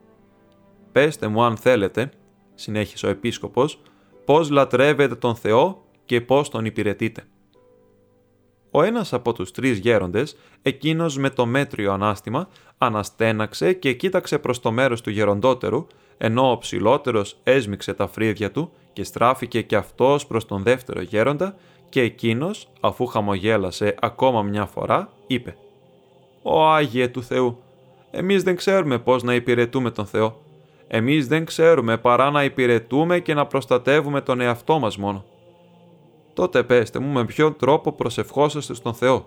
«Πέστε 0.92 1.28
μου 1.28 1.42
αν 1.42 1.56
θέλετε», 1.56 2.10
συνέχισε 2.54 3.06
ο 3.06 3.08
επίσκοπος, 3.08 3.80
«πώς 4.24 4.50
λατρεύετε 4.50 5.14
τον 5.14 5.34
Θεό 5.34 5.82
και 6.04 6.20
πώς 6.20 6.48
τον 6.48 6.64
υπηρετείτε». 6.64 7.24
Ο 8.76 8.82
ένας 8.82 9.12
από 9.12 9.32
τους 9.32 9.50
τρεις 9.50 9.78
γέροντες, 9.78 10.36
εκείνος 10.62 11.18
με 11.18 11.30
το 11.30 11.46
μέτριο 11.46 11.92
ανάστημα, 11.92 12.48
αναστέναξε 12.78 13.72
και 13.72 13.92
κοίταξε 13.92 14.38
προς 14.38 14.60
το 14.60 14.72
μέρος 14.72 15.00
του 15.00 15.10
γεροντότερου, 15.10 15.86
ενώ 16.18 16.50
ο 16.50 16.58
ψηλότερος 16.58 17.36
έσμιξε 17.42 17.94
τα 17.94 18.06
φρύδια 18.06 18.50
του 18.50 18.72
και 18.92 19.04
στράφηκε 19.04 19.62
και 19.62 19.76
αυτός 19.76 20.26
προς 20.26 20.46
τον 20.46 20.62
δεύτερο 20.62 21.00
γέροντα 21.00 21.56
και 21.88 22.00
εκείνος, 22.00 22.68
αφού 22.80 23.06
χαμογέλασε 23.06 23.94
ακόμα 24.00 24.42
μια 24.42 24.66
φορά, 24.66 25.12
είπε 25.26 25.56
«Ω 26.42 26.66
Άγιε 26.66 27.08
του 27.08 27.22
Θεού, 27.22 27.58
εμείς 28.10 28.42
δεν 28.42 28.56
ξέρουμε 28.56 28.98
πώς 28.98 29.22
να 29.22 29.34
υπηρετούμε 29.34 29.90
τον 29.90 30.06
Θεό. 30.06 30.40
Εμείς 30.88 31.26
δεν 31.26 31.44
ξέρουμε 31.44 31.96
παρά 31.96 32.30
να 32.30 32.44
υπηρετούμε 32.44 33.18
και 33.18 33.34
να 33.34 33.46
προστατεύουμε 33.46 34.20
τον 34.20 34.40
εαυτό 34.40 34.78
μας 34.78 34.96
μόνο. 34.96 35.24
Τότε 36.36 36.62
πέστε 36.62 36.98
μου 36.98 37.12
με 37.12 37.24
ποιον 37.24 37.56
τρόπο 37.56 37.92
προσευχόσαστε 37.92 38.74
στον 38.74 38.94
Θεό. 38.94 39.26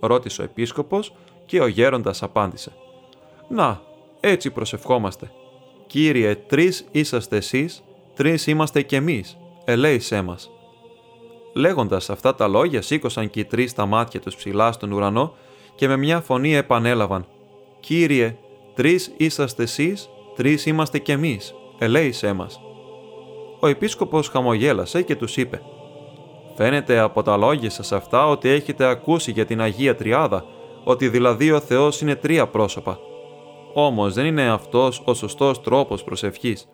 Ρώτησε 0.00 0.40
ο 0.40 0.44
επίσκοπος 0.44 1.14
και 1.46 1.60
ο 1.60 1.66
γέροντας 1.66 2.22
απάντησε. 2.22 2.72
Να, 3.48 3.80
έτσι 4.20 4.50
προσευχόμαστε. 4.50 5.30
Κύριε, 5.86 6.34
τρεις 6.34 6.86
είσαστε 6.90 7.36
εσείς, 7.36 7.84
τρεις 8.14 8.46
είμαστε 8.46 8.82
κι 8.82 8.94
εμείς, 8.94 9.36
ελέησέ 9.64 10.22
μας. 10.22 10.50
Λέγοντας 11.54 12.10
αυτά 12.10 12.34
τα 12.34 12.48
λόγια 12.48 12.82
σήκωσαν 12.82 13.30
και 13.30 13.40
οι 13.40 13.44
τρεις 13.44 13.72
τα 13.72 13.86
μάτια 13.86 14.20
τους 14.20 14.36
ψηλά 14.36 14.72
στον 14.72 14.92
ουρανό 14.92 15.34
και 15.74 15.88
με 15.88 15.96
μια 15.96 16.20
φωνή 16.20 16.54
επανέλαβαν 16.54 17.26
«Κύριε, 17.80 18.36
τρεις 18.74 19.12
είσαστε 19.16 19.62
εσείς, 19.62 20.08
τρεις 20.36 20.66
είμαστε 20.66 20.98
κι 20.98 21.12
εμείς, 21.12 21.54
ελέησέ 21.78 22.32
μας». 22.32 22.60
Ο 23.60 23.66
επίσκοπος 23.66 24.28
χαμογέλασε 24.28 25.02
και 25.02 25.16
τους 25.16 25.36
είπε 25.36 25.62
«Φαίνεται 26.56 26.98
από 26.98 27.22
τα 27.22 27.36
λόγια 27.36 27.70
σας 27.70 27.92
αυτά 27.92 28.26
ότι 28.26 28.48
έχετε 28.48 28.84
ακούσει 28.84 29.30
για 29.30 29.44
την 29.44 29.60
Αγία 29.60 29.96
Τριάδα, 29.96 30.44
ότι 30.84 31.08
δηλαδή 31.08 31.52
ο 31.52 31.60
Θεός 31.60 32.00
είναι 32.00 32.14
τρία 32.14 32.46
πρόσωπα. 32.46 32.98
Όμως 33.72 34.14
δεν 34.14 34.26
είναι 34.26 34.48
αυτός 34.48 35.02
ο 35.04 35.14
σωστός 35.14 35.60
τρόπος 35.60 36.04
προσευχής. 36.04 36.68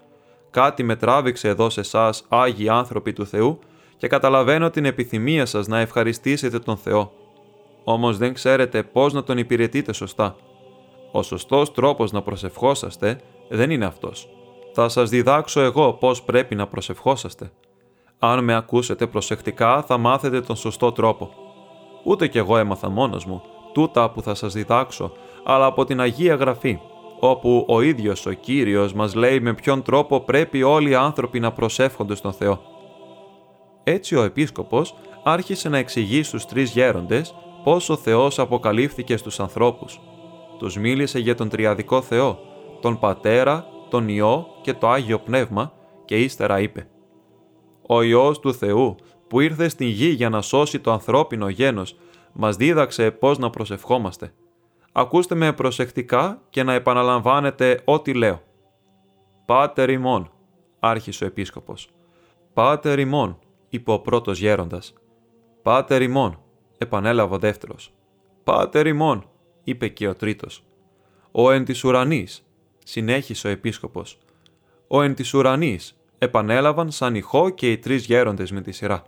Κάτι 0.50 0.82
με 0.82 0.96
τράβηξε 0.96 1.48
εδώ 1.48 1.70
σε 1.70 1.80
εσάς 1.80 2.24
Άγιοι 2.28 2.68
άνθρωποι 2.68 3.12
του 3.12 3.26
Θεού 3.26 3.58
και 3.96 4.06
καταλαβαίνω 4.06 4.70
την 4.70 4.84
επιθυμία 4.84 5.46
σας 5.46 5.66
να 5.66 5.78
ευχαριστήσετε 5.78 6.58
τον 6.58 6.76
Θεό. 6.76 7.12
Όμως 7.84 8.18
δεν 8.18 8.34
ξέρετε 8.34 8.82
πώς 8.82 9.12
να 9.12 9.22
τον 9.22 9.38
υπηρετείτε 9.38 9.92
σωστά. 9.92 10.36
Ο 11.12 11.22
σωστός 11.22 11.72
τρόπος 11.72 12.12
να 12.12 12.22
προσευχόσαστε 12.22 13.20
δεν 13.48 13.70
είναι 13.70 13.84
αυτός. 13.84 14.28
Θα 14.72 14.88
σας 14.88 15.10
διδάξω 15.10 15.60
εγώ 15.60 15.92
πώς 15.92 16.22
πρέπει 16.22 16.54
να 16.54 16.66
προσευχόσαστε. 16.66 17.50
Αν 18.22 18.44
με 18.44 18.54
ακούσετε 18.54 19.06
προσεκτικά 19.06 19.82
θα 19.82 19.98
μάθετε 19.98 20.40
τον 20.40 20.56
σωστό 20.56 20.92
τρόπο. 20.92 21.30
Ούτε 22.04 22.28
κι 22.28 22.38
εγώ 22.38 22.56
έμαθα 22.56 22.88
μόνος 22.88 23.24
μου, 23.24 23.42
τούτα 23.72 24.10
που 24.10 24.22
θα 24.22 24.34
σας 24.34 24.52
διδάξω, 24.52 25.12
αλλά 25.44 25.66
από 25.66 25.84
την 25.84 26.00
Αγία 26.00 26.34
Γραφή, 26.34 26.78
όπου 27.20 27.64
ο 27.68 27.80
ίδιος 27.80 28.26
ο 28.26 28.32
Κύριος 28.32 28.92
μας 28.92 29.14
λέει 29.14 29.40
με 29.40 29.54
ποιον 29.54 29.82
τρόπο 29.82 30.20
πρέπει 30.20 30.62
όλοι 30.62 30.90
οι 30.90 30.94
άνθρωποι 30.94 31.40
να 31.40 31.52
προσεύχονται 31.52 32.14
στον 32.14 32.32
Θεό. 32.32 32.60
Έτσι 33.84 34.16
ο 34.16 34.22
Επίσκοπος 34.22 34.94
άρχισε 35.22 35.68
να 35.68 35.78
εξηγεί 35.78 36.22
στους 36.22 36.46
τρεις 36.46 36.70
γέροντες 36.70 37.34
πώς 37.64 37.88
ο 37.88 37.96
Θεός 37.96 38.38
αποκαλύφθηκε 38.38 39.16
στους 39.16 39.40
ανθρώπους. 39.40 40.00
Τους 40.58 40.76
μίλησε 40.76 41.18
για 41.18 41.34
τον 41.34 41.48
Τριαδικό 41.48 42.00
Θεό, 42.00 42.38
τον 42.80 42.98
Πατέρα, 42.98 43.66
τον 43.88 44.08
Υιό 44.08 44.46
και 44.62 44.74
το 44.74 44.88
Άγιο 44.88 45.18
Πνεύμα 45.18 45.72
και 46.04 46.16
ύστερα 46.16 46.60
είπε 46.60 46.88
«Ο 47.92 48.02
Υιός 48.02 48.40
του 48.40 48.54
Θεού 48.54 48.96
που 49.28 49.40
ήρθε 49.40 49.68
στην 49.68 49.86
γη 49.86 50.08
για 50.08 50.28
να 50.28 50.42
σώσει 50.42 50.80
το 50.80 50.92
ανθρώπινο 50.92 51.48
γένος 51.48 51.96
μας 52.32 52.56
δίδαξε 52.56 53.10
πώς 53.10 53.38
να 53.38 53.50
προσευχόμαστε. 53.50 54.32
Ακούστε 54.92 55.34
με 55.34 55.52
προσεκτικά 55.52 56.42
και 56.50 56.62
να 56.62 56.72
επαναλαμβάνετε 56.72 57.80
ό,τι 57.84 58.14
λέω. 58.14 58.42
«Πάτερ 59.46 59.90
ημών», 59.90 60.30
άρχισε 60.78 61.24
ο 61.24 61.26
Επίσκοπος. 61.26 61.90
«Πάτερ 62.52 62.98
ημών», 62.98 63.38
είπε 63.68 63.90
ο 63.90 64.00
πρώτος 64.00 64.38
γέροντας. 64.38 64.94
«Πάτερ 65.62 66.02
ημών», 66.02 66.38
επανέλαβε 66.78 67.34
ο 67.34 67.38
δεύτερος. 67.38 67.92
«Πάτερ 68.44 68.86
ημών», 68.86 69.24
είπε 69.64 69.88
και 69.88 70.08
ο 70.08 70.14
τρίτος. 70.14 70.64
«Ο 71.30 71.50
εν 71.50 71.64
της 71.64 71.84
ουρανής», 71.84 72.46
συνέχισε 72.84 73.46
ο 73.46 73.50
επίσκοπος. 73.50 74.18
«Ο 74.88 75.02
εν 75.02 75.14
της 75.14 75.34
ουρανής», 75.34 75.99
επανέλαβαν 76.22 76.90
σαν 76.90 77.14
ηχό 77.14 77.50
και 77.50 77.70
οι 77.70 77.78
τρεις 77.78 78.04
γέροντες 78.04 78.52
με 78.52 78.60
τη 78.60 78.72
σειρά. 78.72 79.02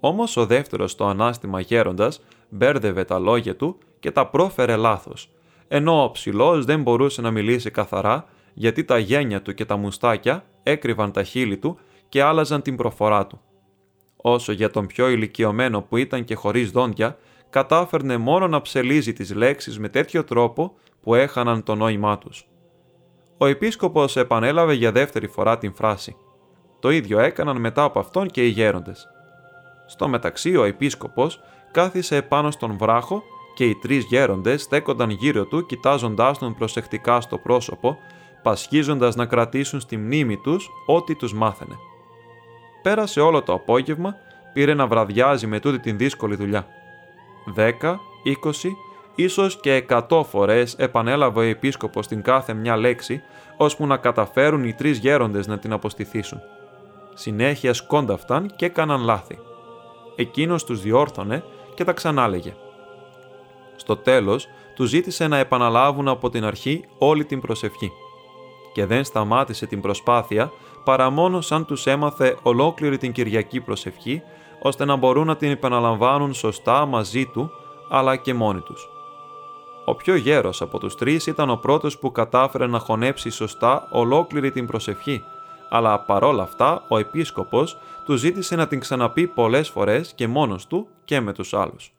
Όμως 0.00 0.36
ο 0.36 0.46
δεύτερος 0.46 0.94
το 0.94 1.06
ανάστημα 1.06 1.60
γέροντας 1.60 2.22
μπέρδευε 2.48 3.04
τα 3.04 3.18
λόγια 3.18 3.56
του 3.56 3.78
και 4.00 4.10
τα 4.10 4.26
πρόφερε 4.26 4.76
λάθος, 4.76 5.30
ενώ 5.68 6.04
ο 6.04 6.10
ψηλός 6.10 6.64
δεν 6.64 6.82
μπορούσε 6.82 7.20
να 7.20 7.30
μιλήσει 7.30 7.70
καθαρά 7.70 8.24
γιατί 8.54 8.84
τα 8.84 8.98
γένια 8.98 9.42
του 9.42 9.54
και 9.54 9.64
τα 9.64 9.76
μουστάκια 9.76 10.44
έκρυβαν 10.62 11.12
τα 11.12 11.22
χείλη 11.22 11.56
του 11.56 11.78
και 12.08 12.22
άλλαζαν 12.22 12.62
την 12.62 12.76
προφορά 12.76 13.26
του 13.26 13.40
όσο 14.28 14.52
για 14.52 14.70
τον 14.70 14.86
πιο 14.86 15.08
ηλικιωμένο 15.08 15.82
που 15.82 15.96
ήταν 15.96 16.24
και 16.24 16.34
χωρίς 16.34 16.70
δόντια, 16.70 17.18
κατάφερνε 17.50 18.16
μόνο 18.16 18.48
να 18.48 18.60
ψελίζει 18.60 19.12
τις 19.12 19.34
λέξεις 19.34 19.78
με 19.78 19.88
τέτοιο 19.88 20.24
τρόπο 20.24 20.74
που 21.00 21.14
έχαναν 21.14 21.62
το 21.62 21.74
νόημά 21.74 22.18
τους. 22.18 22.46
Ο 23.38 23.46
επίσκοπος 23.46 24.16
επανέλαβε 24.16 24.74
για 24.74 24.92
δεύτερη 24.92 25.26
φορά 25.26 25.58
την 25.58 25.74
φράση. 25.74 26.16
Το 26.80 26.90
ίδιο 26.90 27.18
έκαναν 27.18 27.60
μετά 27.60 27.82
από 27.82 27.98
αυτόν 27.98 28.28
και 28.28 28.44
οι 28.44 28.48
γέροντες. 28.48 29.08
Στο 29.86 30.08
μεταξύ 30.08 30.56
ο 30.56 30.64
επίσκοπος 30.64 31.40
κάθισε 31.72 32.16
επάνω 32.16 32.50
στον 32.50 32.76
βράχο 32.78 33.22
και 33.54 33.64
οι 33.64 33.74
τρεις 33.74 34.04
γέροντες 34.04 34.62
στέκονταν 34.62 35.10
γύρω 35.10 35.44
του 35.44 35.66
κοιτάζοντάς 35.66 36.38
τον 36.38 36.54
προσεκτικά 36.54 37.20
στο 37.20 37.38
πρόσωπο, 37.38 37.96
πασχίζοντας 38.42 39.14
να 39.16 39.26
κρατήσουν 39.26 39.80
στη 39.80 39.96
μνήμη 39.96 40.36
τους 40.36 40.68
ό,τι 40.86 41.14
τους 41.14 41.34
μάθαινε 41.34 41.74
πέρασε 42.86 43.20
όλο 43.20 43.42
το 43.42 43.52
απόγευμα, 43.52 44.14
πήρε 44.52 44.74
να 44.74 44.86
βραδιάζει 44.86 45.46
με 45.46 45.60
τούτη 45.60 45.78
την 45.78 45.96
δύσκολη 45.96 46.36
δουλειά. 46.36 46.66
Δέκα, 47.54 48.00
είκοσι, 48.22 48.76
ίσως 49.16 49.60
και 49.60 49.72
εκατό 49.72 50.24
φορές 50.24 50.74
επανέλαβε 50.74 51.38
ο 51.38 51.42
επίσκοπος 51.42 52.06
την 52.06 52.22
κάθε 52.22 52.54
μια 52.54 52.76
λέξη, 52.76 53.22
ώσπου 53.56 53.86
να 53.86 53.96
καταφέρουν 53.96 54.64
οι 54.64 54.74
τρεις 54.74 54.98
γέροντες 54.98 55.46
να 55.46 55.58
την 55.58 55.72
αποστηθήσουν. 55.72 56.40
Συνέχεια 57.14 57.72
σκόνταφταν 57.72 58.52
και 58.56 58.64
έκαναν 58.64 59.00
λάθη. 59.00 59.38
Εκείνος 60.16 60.64
τους 60.64 60.80
διόρθωνε 60.80 61.44
και 61.74 61.84
τα 61.84 61.92
ξανάλεγε. 61.92 62.54
Στο 63.76 63.96
τέλος, 63.96 64.48
τους 64.74 64.88
ζήτησε 64.88 65.28
να 65.28 65.38
επαναλάβουν 65.38 66.08
από 66.08 66.30
την 66.30 66.44
αρχή 66.44 66.84
όλη 66.98 67.24
την 67.24 67.40
προσευχή. 67.40 67.90
Και 68.72 68.86
δεν 68.86 69.04
σταμάτησε 69.04 69.66
την 69.66 69.80
προσπάθεια 69.80 70.52
παρά 70.84 71.10
μόνο 71.10 71.40
σαν 71.40 71.64
τους 71.64 71.86
έμαθε 71.86 72.36
ολόκληρη 72.42 72.98
την 72.98 73.12
Κυριακή 73.12 73.60
προσευχή, 73.60 74.22
ώστε 74.62 74.84
να 74.84 74.96
μπορούν 74.96 75.26
να 75.26 75.36
την 75.36 75.50
επαναλαμβάνουν 75.50 76.34
σωστά 76.34 76.86
μαζί 76.86 77.26
του, 77.26 77.50
αλλά 77.88 78.16
και 78.16 78.34
μόνοι 78.34 78.60
τους. 78.60 78.88
Ο 79.86 79.94
πιο 79.94 80.14
γέρος 80.14 80.62
από 80.62 80.78
τους 80.78 80.94
τρεις 80.94 81.26
ήταν 81.26 81.50
ο 81.50 81.56
πρώτος 81.56 81.98
που 81.98 82.12
κατάφερε 82.12 82.66
να 82.66 82.78
χωνέψει 82.78 83.30
σωστά 83.30 83.88
ολόκληρη 83.90 84.50
την 84.50 84.66
προσευχή, 84.66 85.22
αλλά 85.68 86.00
παρόλα 86.00 86.42
αυτά 86.42 86.84
ο 86.88 86.98
επίσκοπος 86.98 87.78
του 88.04 88.14
ζήτησε 88.16 88.56
να 88.56 88.66
την 88.66 88.80
ξαναπεί 88.80 89.26
πολλές 89.26 89.68
φορές 89.68 90.12
και 90.14 90.26
μόνος 90.26 90.66
του 90.66 90.86
και 91.04 91.20
με 91.20 91.32
τους 91.32 91.54
άλλους. 91.54 91.92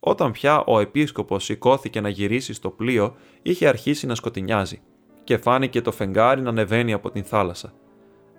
Όταν 0.00 0.32
πια 0.32 0.64
ο 0.66 0.80
επίσκοπος 0.80 1.44
σηκώθηκε 1.44 2.00
να 2.00 2.08
γυρίσει 2.08 2.52
στο 2.52 2.70
πλοίο, 2.70 3.14
είχε 3.42 3.68
αρχίσει 3.68 4.06
να 4.06 4.14
σκοτεινιάζει 4.14 4.80
και 5.24 5.36
φάνηκε 5.36 5.80
το 5.80 5.92
φεγγάρι 5.92 6.40
να 6.40 6.48
ανεβαίνει 6.48 6.92
από 6.92 7.10
την 7.10 7.24
θάλασσα 7.24 7.72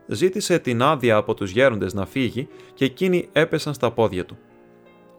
ζήτησε 0.07 0.59
την 0.59 0.81
άδεια 0.81 1.15
από 1.15 1.33
τους 1.33 1.51
γέροντες 1.51 1.93
να 1.93 2.05
φύγει 2.05 2.47
και 2.73 2.85
εκείνοι 2.85 3.29
έπεσαν 3.31 3.73
στα 3.73 3.91
πόδια 3.91 4.25
του. 4.25 4.37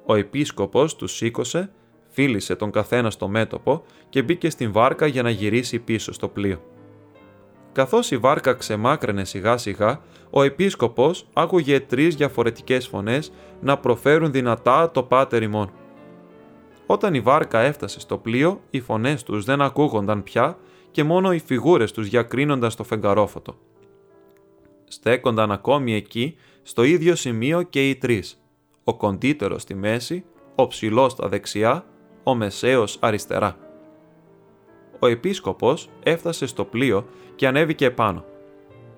Ο 0.06 0.14
επίσκοπος 0.14 0.96
τους 0.96 1.12
σήκωσε, 1.12 1.70
φίλησε 2.16 2.56
τον 2.56 2.70
καθένα 2.70 3.10
στο 3.10 3.28
μέτωπο 3.28 3.84
και 4.08 4.22
μπήκε 4.22 4.50
στην 4.50 4.72
βάρκα 4.72 5.06
για 5.06 5.22
να 5.22 5.30
γυρίσει 5.30 5.78
πίσω 5.78 6.12
στο 6.12 6.28
πλοίο. 6.28 6.60
Καθώς 7.72 8.10
η 8.10 8.16
βάρκα 8.16 8.52
ξεμάκραινε 8.52 9.24
σιγά 9.24 9.56
σιγά, 9.56 10.00
ο 10.30 10.42
επίσκοπος 10.42 11.26
άκουγε 11.32 11.80
τρεις 11.80 12.16
διαφορετικές 12.16 12.86
φωνές 12.86 13.32
να 13.60 13.78
προφέρουν 13.78 14.32
δυνατά 14.32 14.90
το 14.90 15.02
πάτερ 15.02 15.42
ημών. 15.42 15.70
Όταν 16.86 17.14
η 17.14 17.20
βάρκα 17.20 17.60
έφτασε 17.60 18.00
στο 18.00 18.18
πλοίο, 18.18 18.60
οι 18.70 18.80
φωνές 18.80 19.22
τους 19.22 19.44
δεν 19.44 19.60
ακούγονταν 19.60 20.22
πια 20.22 20.58
και 20.90 21.04
μόνο 21.04 21.32
οι 21.32 21.38
φιγούρες 21.38 21.92
τους 21.92 22.08
διακρίνονταν 22.08 22.70
στο 22.70 22.84
φεγγαρόφωτο. 22.84 23.54
Στέκονταν 24.84 25.52
ακόμη 25.52 25.94
εκεί, 25.94 26.36
στο 26.62 26.82
ίδιο 26.82 27.14
σημείο 27.14 27.62
και 27.62 27.88
οι 27.88 27.96
τρεις. 27.96 28.40
Ο 28.84 28.96
κοντύτερος 28.96 29.62
στη 29.62 29.74
μέση, 29.74 30.24
ο 30.54 30.66
ψηλός 30.66 31.12
στα 31.12 31.28
δεξιά, 31.28 31.84
ο 32.28 32.34
μεσαίος 32.34 32.96
αριστερά. 33.00 33.56
Ο 34.98 35.06
επίσκοπος 35.06 35.88
έφτασε 36.02 36.46
στο 36.46 36.64
πλοίο 36.64 37.06
και 37.34 37.46
ανέβηκε 37.46 37.84
επάνω. 37.84 38.24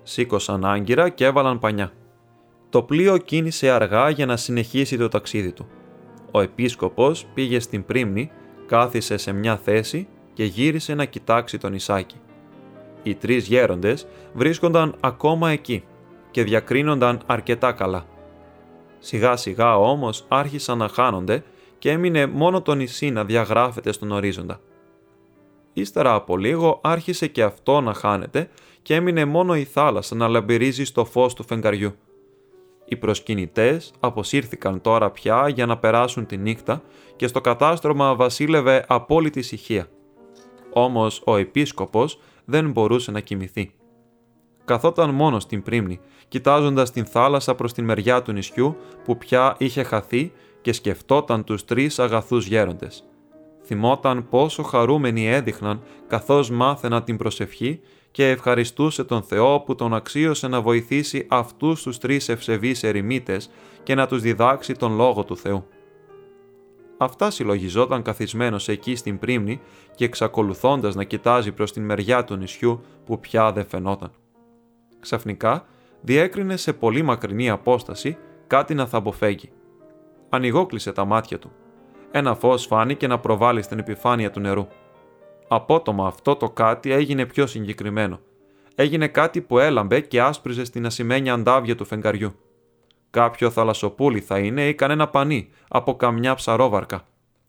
Σήκωσαν 0.03 0.65
άγκυρα 0.65 1.09
και 1.09 1.25
έβαλαν 1.25 1.59
πανιά. 1.59 1.91
Το 2.69 2.83
πλοίο 2.83 3.17
κίνησε 3.17 3.69
αργά 3.69 4.09
για 4.09 4.25
να 4.25 4.37
συνεχίσει 4.37 4.97
το 4.97 5.07
ταξίδι 5.07 5.51
του. 5.51 5.67
Ο 6.31 6.41
επίσκοπος 6.41 7.25
πήγε 7.33 7.59
στην 7.59 7.85
πρίμνη, 7.85 8.31
κάθισε 8.65 9.17
σε 9.17 9.31
μια 9.31 9.57
θέση 9.57 10.07
και 10.33 10.43
γύρισε 10.43 10.93
να 10.93 11.05
κοιτάξει 11.05 11.57
τον 11.57 11.73
Ισάκη. 11.73 12.15
Οι 13.03 13.15
τρεις 13.15 13.47
γέροντες 13.47 14.07
βρίσκονταν 14.33 14.95
ακόμα 14.99 15.49
εκεί 15.49 15.83
και 16.31 16.43
διακρίνονταν 16.43 17.21
αρκετά 17.25 17.71
καλά. 17.71 18.05
Σιγά 18.99 19.35
σιγά 19.35 19.77
όμως 19.77 20.25
άρχισαν 20.27 20.77
να 20.77 20.87
χάνονται 20.87 21.43
και 21.79 21.91
έμεινε 21.91 22.25
μόνο 22.25 22.61
το 22.61 22.75
νησί 22.75 23.09
να 23.09 23.25
διαγράφεται 23.25 23.91
στον 23.91 24.11
ορίζοντα. 24.11 24.59
Ύστερα 25.73 26.13
από 26.13 26.37
λίγο 26.37 26.79
άρχισε 26.83 27.27
και 27.27 27.43
αυτό 27.43 27.81
να 27.81 27.93
χάνεται 27.93 28.49
και 28.81 28.95
έμεινε 28.95 29.25
μόνο 29.25 29.55
η 29.55 29.63
θάλασσα 29.63 30.15
να 30.15 30.27
λαμπυρίζει 30.27 30.83
στο 30.83 31.05
φως 31.05 31.33
του 31.33 31.43
φεγγαριού. 31.43 31.93
Οι 32.85 32.95
προσκυνητές 32.95 33.93
αποσύρθηκαν 33.99 34.81
τώρα 34.81 35.11
πια 35.11 35.49
για 35.49 35.65
να 35.65 35.77
περάσουν 35.77 36.25
τη 36.25 36.37
νύχτα 36.37 36.81
και 37.15 37.27
στο 37.27 37.41
κατάστρωμα 37.41 38.15
βασίλευε 38.15 38.85
απόλυτη 38.87 39.39
ησυχία. 39.39 39.87
Όμως 40.73 41.21
ο 41.25 41.35
επίσκοπος 41.35 42.19
δεν 42.45 42.71
μπορούσε 42.71 43.11
να 43.11 43.19
κοιμηθεί. 43.19 43.73
Καθόταν 44.65 45.09
μόνο 45.09 45.39
στην 45.39 45.63
πρίμνη, 45.63 45.99
κοιτάζοντας 46.27 46.91
την 46.91 47.05
θάλασσα 47.05 47.55
προς 47.55 47.73
την 47.73 47.83
μεριά 47.83 48.21
του 48.21 48.31
νησιού 48.31 48.75
που 49.03 49.17
πια 49.17 49.55
είχε 49.57 49.83
χαθεί 49.83 50.31
και 50.69 50.75
σκεφτόταν 50.75 51.43
τους 51.43 51.65
τρεις 51.65 51.99
αγαθούς 51.99 52.47
γέροντες. 52.47 53.03
Θυμόταν 53.63 54.29
πόσο 54.29 54.63
χαρούμενοι 54.63 55.27
έδειχναν 55.27 55.81
καθώς 56.07 56.49
μάθαιναν 56.49 57.03
την 57.03 57.17
προσευχή 57.17 57.79
και 58.11 58.29
ευχαριστούσε 58.29 59.03
τον 59.03 59.23
Θεό 59.23 59.59
που 59.59 59.75
τον 59.75 59.93
αξίωσε 59.93 60.47
να 60.47 60.61
βοηθήσει 60.61 61.25
αυτούς 61.29 61.81
τους 61.81 61.97
τρεις 61.97 62.29
ευσεβείς 62.29 62.83
ερημίτες 62.83 63.49
και 63.83 63.95
να 63.95 64.07
τους 64.07 64.21
διδάξει 64.21 64.73
τον 64.73 64.95
Λόγο 64.95 65.23
του 65.23 65.37
Θεού. 65.37 65.65
Αυτά 66.97 67.29
συλλογιζόταν 67.29 68.01
καθισμένος 68.01 68.67
εκεί 68.67 68.95
στην 68.95 69.19
πρίμνη 69.19 69.61
και 69.95 70.05
εξακολουθώντας 70.05 70.95
να 70.95 71.03
κοιτάζει 71.03 71.51
προς 71.51 71.71
την 71.71 71.85
μεριά 71.85 72.23
του 72.23 72.35
νησιού 72.35 72.81
που 73.05 73.19
πια 73.19 73.51
δεν 73.51 73.65
φαινόταν. 73.65 74.11
Ξαφνικά 74.99 75.65
διέκρινε 76.01 76.57
σε 76.57 76.73
πολύ 76.73 77.01
μακρινή 77.01 77.49
απόσταση 77.49 78.17
κάτι 78.47 78.73
να 78.73 78.85
θαμποφέγει. 78.85 79.49
Ανοιγόκλεισε 80.29 80.91
τα 80.91 81.05
μάτια 81.05 81.39
του. 81.39 81.51
Ένα 82.11 82.35
φως 82.35 82.65
φάνηκε 82.65 83.07
να 83.07 83.19
προβάλλει 83.19 83.61
στην 83.61 83.79
επιφάνεια 83.79 84.31
του 84.31 84.39
νερού. 84.39 84.67
Απότομα 85.47 86.07
αυτό 86.07 86.35
το 86.35 86.49
κάτι 86.49 86.91
έγινε 86.91 87.25
πιο 87.25 87.47
συγκεκριμένο. 87.47 88.19
Έγινε 88.75 89.07
κάτι 89.07 89.41
που 89.41 89.59
έλαμπε 89.59 89.99
και 89.99 90.21
άσπριζε 90.21 90.63
στην 90.63 90.85
ασημένια 90.85 91.33
αντάβια 91.33 91.75
του 91.75 91.85
φεγγαριού. 91.85 92.35
Κάποιο 93.09 93.49
θαλασσοπούλι 93.49 94.19
θα 94.19 94.39
είναι 94.39 94.67
ή 94.67 94.73
κανένα 94.73 95.07
πανί 95.07 95.49
από 95.67 95.95
καμιά 95.95 96.35
ψαρόβαρκα, 96.35 97.01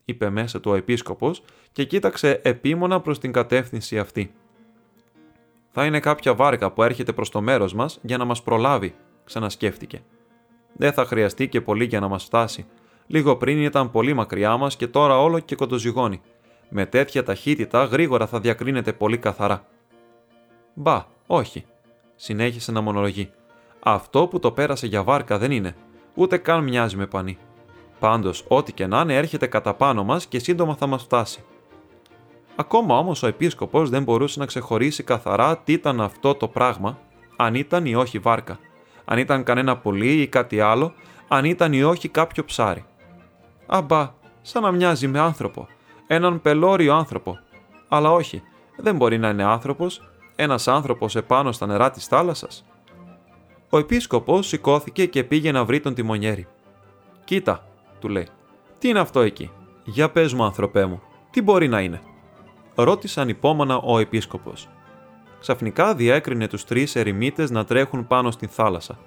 είπε 0.04 0.30
μέσα 0.30 0.60
του 0.60 0.70
ο 0.70 0.74
επίσκοπος 0.74 1.42
και 1.72 1.84
κοίταξε 1.84 2.40
επίμονα 2.42 3.00
προς 3.00 3.18
την 3.18 3.32
κατεύθυνση 3.32 3.98
αυτή. 3.98 4.34
Θα 5.70 5.84
είναι 5.84 6.00
κάποια 6.00 6.34
βάρκα 6.34 6.70
που 6.70 6.82
έρχεται 6.82 7.12
προς 7.12 7.30
το 7.30 7.40
μέρος 7.40 7.74
μας 7.74 7.98
για 8.02 8.16
να 8.16 8.24
μας 8.24 8.42
προλάβει, 8.42 8.94
ξανασκέφτηκε. 9.24 10.02
Δεν 10.72 10.92
θα 10.92 11.04
χρειαστεί 11.04 11.48
και 11.48 11.60
πολύ 11.60 11.84
για 11.84 12.00
να 12.00 12.08
μας 12.08 12.24
φτάσει. 12.24 12.66
Λίγο 13.06 13.36
πριν 13.36 13.62
ήταν 13.62 13.90
πολύ 13.90 14.12
μακριά 14.12 14.56
μας 14.56 14.76
και 14.76 14.86
τώρα 14.86 15.20
όλο 15.20 15.38
και 15.38 15.54
κοντοζυγώνει. 15.54 16.20
Με 16.68 16.86
τέτοια 16.86 17.22
ταχύτητα 17.22 17.84
γρήγορα 17.84 18.26
θα 18.26 18.40
διακρίνεται 18.40 18.92
πολύ 18.92 19.18
καθαρά. 19.18 19.66
Μπα, 20.74 21.06
όχι, 21.26 21.64
συνέχισε 22.16 22.72
να 22.72 22.80
μονολογεί. 22.80 23.30
Αυτό 23.80 24.26
που 24.26 24.38
το 24.38 24.52
πέρασε 24.52 24.86
για 24.86 25.02
βάρκα 25.02 25.38
δεν 25.38 25.50
είναι, 25.50 25.76
ούτε 26.14 26.36
καν 26.36 26.62
μοιάζει 26.62 26.96
με 26.96 27.06
πανί. 27.06 27.38
Πάντως, 27.98 28.44
ό,τι 28.48 28.72
και 28.72 28.86
να 28.86 29.00
είναι, 29.00 29.16
έρχεται 29.16 29.46
κατά 29.46 29.74
πάνω 29.74 30.04
μας 30.04 30.26
και 30.26 30.38
σύντομα 30.38 30.74
θα 30.74 30.86
μας 30.86 31.02
φτάσει. 31.02 31.44
Ακόμα 32.56 32.98
όμως 32.98 33.22
ο 33.22 33.26
επίσκοπος 33.26 33.90
δεν 33.90 34.02
μπορούσε 34.02 34.38
να 34.38 34.46
ξεχωρίσει 34.46 35.02
καθαρά 35.02 35.58
τι 35.58 35.72
ήταν 35.72 36.00
αυτό 36.00 36.34
το 36.34 36.48
πράγμα, 36.48 36.98
αν 37.36 37.54
ήταν 37.54 37.86
ή 37.86 37.94
όχι 37.94 38.18
βάρκα, 38.18 38.58
αν 39.04 39.18
ήταν 39.18 39.42
κανένα 39.42 39.76
πουλί 39.76 40.20
ή 40.20 40.26
κάτι 40.26 40.60
άλλο, 40.60 40.92
αν 41.28 41.44
ήταν 41.44 41.72
ή 41.72 41.82
όχι 41.82 42.08
κάποιο 42.08 42.44
ψάρι. 42.44 42.84
Αμπά, 43.66 44.12
σαν 44.42 44.62
να 44.62 44.70
μοιάζει 44.70 45.08
με 45.08 45.18
άνθρωπο, 45.18 45.68
έναν 46.06 46.40
πελώριο 46.40 46.94
άνθρωπο. 46.94 47.38
Αλλά 47.88 48.12
όχι, 48.12 48.42
δεν 48.76 48.96
μπορεί 48.96 49.18
να 49.18 49.28
είναι 49.28 49.44
άνθρωπος, 49.44 50.10
ένας 50.36 50.68
άνθρωπος 50.68 51.16
επάνω 51.16 51.52
στα 51.52 51.66
νερά 51.66 51.90
της 51.90 52.06
θάλασσας. 52.06 52.64
Ο 53.70 53.78
επίσκοπος 53.78 54.46
σηκώθηκε 54.46 55.06
και 55.06 55.24
πήγε 55.24 55.52
να 55.52 55.64
βρει 55.64 55.80
τον 55.80 55.94
τιμονιέρη. 55.94 56.46
Κοίτα, 57.24 57.66
του 57.98 58.08
λέει, 58.08 58.28
τι 58.78 58.88
είναι 58.88 58.98
αυτό 58.98 59.20
εκεί; 59.20 59.50
Για 59.84 60.10
πες 60.10 60.32
μου, 60.32 60.44
άνθρωπέ 60.44 60.84
μου, 60.86 61.02
τι 61.30 61.42
μπορεί 61.42 61.68
να 61.68 61.80
είναι; 61.80 62.00
Ρώτησαν 62.74 63.28
υπόμονα 63.28 63.76
ο 63.76 63.98
επίσκοπος. 63.98 64.68
Ξαφνικά 65.40 65.94
διέκρινε 65.94 66.46
τους 66.46 66.64
τρεις 66.64 66.96
ερημίτες 66.96 67.50
να 67.50 67.64
τρέχουν 67.64 68.06
πάνω 68.06 68.30
στην 68.30 68.48
θάλασσα. 68.48 68.98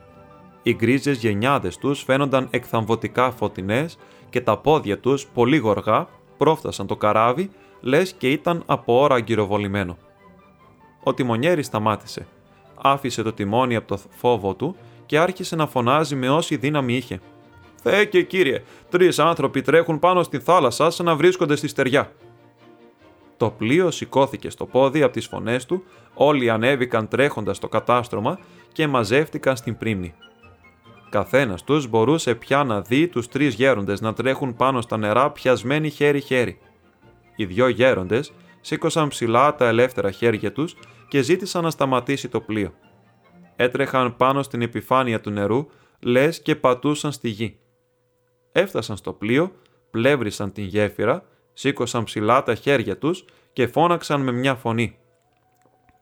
Οι 0.63 0.73
γκρίζες 0.73 1.17
γενιάδες 1.17 1.77
τους 1.77 2.03
φαίνονταν 2.03 2.47
εκθαμβωτικά 2.51 3.31
φωτεινές 3.31 3.97
και 4.29 4.41
τα 4.41 4.57
πόδια 4.57 4.99
τους 4.99 5.27
πολύ 5.33 5.57
γοργά 5.57 6.07
πρόφτασαν 6.37 6.87
το 6.87 6.95
καράβι, 6.95 7.49
λες 7.81 8.13
και 8.13 8.31
ήταν 8.31 8.63
από 8.65 8.99
ώρα 8.99 9.15
αγκυροβολημένο. 9.15 9.97
Ο 11.03 11.13
τιμονιέρης 11.13 11.65
σταμάτησε 11.65 12.27
άφησε 12.83 13.21
το 13.21 13.33
τιμόνι 13.33 13.75
από 13.75 13.87
το 13.87 13.99
φόβο 14.09 14.53
του 14.53 14.75
και 15.05 15.19
άρχισε 15.19 15.55
να 15.55 15.67
φωνάζει 15.67 16.15
με 16.15 16.29
όση 16.29 16.55
δύναμη 16.55 16.95
είχε. 16.95 17.19
Θεέ 17.81 18.05
και 18.05 18.23
κύριε, 18.23 18.63
τρεις 18.89 19.19
άνθρωποι 19.19 19.61
τρέχουν 19.61 19.99
πάνω 19.99 20.23
στη 20.23 20.39
θάλασσα 20.39 20.89
σαν 20.89 21.05
να 21.05 21.15
βρίσκονται 21.15 21.55
στη 21.55 21.67
στεριά. 21.67 22.11
Το 23.43 23.49
πλοίο 23.49 23.91
σηκώθηκε 23.91 24.49
στο 24.49 24.65
πόδι 24.65 25.01
από 25.01 25.13
τις 25.13 25.27
φωνές 25.27 25.65
του, 25.65 25.83
όλοι 26.13 26.49
ανέβηκαν 26.49 27.07
τρέχοντας 27.07 27.57
στο 27.57 27.67
κατάστρωμα 27.67 28.39
και 28.71 28.87
μαζεύτηκαν 28.87 29.55
στην 29.55 29.77
πρίμνη. 29.77 30.13
Καθένας 31.09 31.63
τους 31.63 31.87
μπορούσε 31.87 32.35
πια 32.35 32.63
να 32.63 32.81
δει 32.81 33.07
τους 33.07 33.27
τρεις 33.27 33.53
γέροντες 33.53 34.01
να 34.01 34.13
τρέχουν 34.13 34.55
πάνω 34.55 34.81
στα 34.81 34.97
νερά 34.97 35.31
πιασμένοι 35.31 35.89
χέρι-χέρι. 35.89 36.59
Οι 37.35 37.45
δυο 37.45 37.67
γέροντες 37.67 38.33
σήκωσαν 38.61 39.07
ψηλά 39.07 39.55
τα 39.55 39.67
ελεύθερα 39.67 40.11
χέρια 40.11 40.51
τους 40.51 40.75
και 41.07 41.21
ζήτησαν 41.21 41.63
να 41.63 41.69
σταματήσει 41.69 42.29
το 42.29 42.41
πλοίο. 42.41 42.73
Έτρεχαν 43.55 44.15
πάνω 44.15 44.43
στην 44.43 44.61
επιφάνεια 44.61 45.21
του 45.21 45.29
νερού, 45.29 45.67
λες 45.99 46.41
και 46.41 46.55
πατούσαν 46.55 47.11
στη 47.11 47.29
γη. 47.29 47.59
Έφτασαν 48.51 48.97
στο 48.97 49.13
πλοίο, 49.13 49.51
πλεύρισαν 49.91 50.51
την 50.51 50.63
γέφυρα, 50.63 51.25
σήκωσαν 51.53 52.03
ψηλά 52.03 52.43
τα 52.43 52.55
χέρια 52.55 52.97
τους 52.97 53.25
και 53.53 53.67
φώναξαν 53.67 54.21
με 54.21 54.31
μια 54.31 54.55
φωνή. 54.55 54.97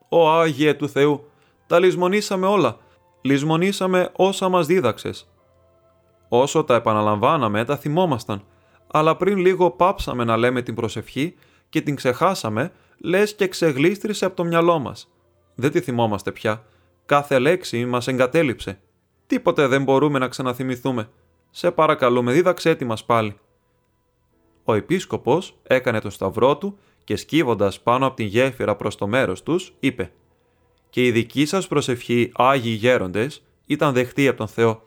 «Ω 0.09 0.29
Άγιε 0.29 0.73
του 0.73 0.89
Θεού, 0.89 1.29
τα 1.67 1.79
λησμονήσαμε 1.79 2.47
όλα, 2.47 2.77
λησμονήσαμε 3.21 4.09
όσα 4.15 4.49
μας 4.49 4.65
δίδαξες». 4.65 5.31
Όσο 6.29 6.63
τα 6.63 6.75
επαναλαμβάναμε 6.75 7.65
τα 7.65 7.77
θυμόμασταν, 7.77 8.43
αλλά 8.91 9.15
πριν 9.15 9.37
λίγο 9.37 9.71
πάψαμε 9.71 10.23
να 10.23 10.37
λέμε 10.37 10.61
την 10.61 10.75
προσευχή 10.75 11.35
και 11.69 11.81
την 11.81 11.95
ξεχάσαμε 11.95 12.71
λες 12.97 13.35
και 13.35 13.47
ξεγλίστρησε 13.47 14.25
από 14.25 14.35
το 14.35 14.43
μυαλό 14.43 14.79
μας. 14.79 15.11
Δεν 15.55 15.71
τη 15.71 15.81
θυμόμαστε 15.81 16.31
πια. 16.31 16.63
Κάθε 17.05 17.39
λέξη 17.39 17.85
μας 17.85 18.07
εγκατέλειψε. 18.07 18.79
Τίποτε 19.27 19.67
δεν 19.67 19.83
μπορούμε 19.83 20.19
να 20.19 20.27
ξαναθυμηθούμε. 20.27 21.09
Σε 21.49 21.71
παρακαλούμε, 21.71 22.31
δίδαξέ 22.31 22.75
τη 22.75 22.85
μας 22.85 23.05
πάλι. 23.05 23.37
Ο 24.63 24.73
επίσκοπος 24.73 25.57
έκανε 25.63 25.99
το 25.99 26.09
σταυρό 26.09 26.57
του 26.57 26.77
και 27.03 27.15
σκύβοντας 27.15 27.81
πάνω 27.81 28.05
από 28.05 28.15
την 28.15 28.25
γέφυρα 28.25 28.75
προς 28.75 28.95
το 28.95 29.07
μέρος 29.07 29.43
τους, 29.43 29.73
είπε: 29.79 30.11
Και 30.89 31.05
η 31.05 31.11
δική 31.11 31.45
σας 31.45 31.67
προσευχή, 31.67 32.31
άγιοι 32.35 32.75
γέροντες, 32.79 33.43
ήταν 33.65 33.93
δεχτή 33.93 34.27
από 34.27 34.37
τον 34.37 34.47
Θεό. 34.47 34.81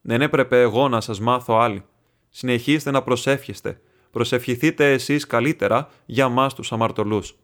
Δεν 0.00 0.22
έπρεπε 0.22 0.60
εγώ 0.60 0.88
να 0.88 1.00
σας 1.00 1.20
μάθω 1.20 1.54
άλλη. 1.54 1.84
Συνεχίστε 2.28 2.90
να 2.90 3.02
προσεύχεστε. 3.02 3.80
Προσευχηθείτε 4.10 4.92
εσείς 4.92 5.26
καλύτερα 5.26 5.88
για 6.06 6.28
μας 6.28 6.54
τους 6.54 6.72
αμαρτωλούς 6.72 7.38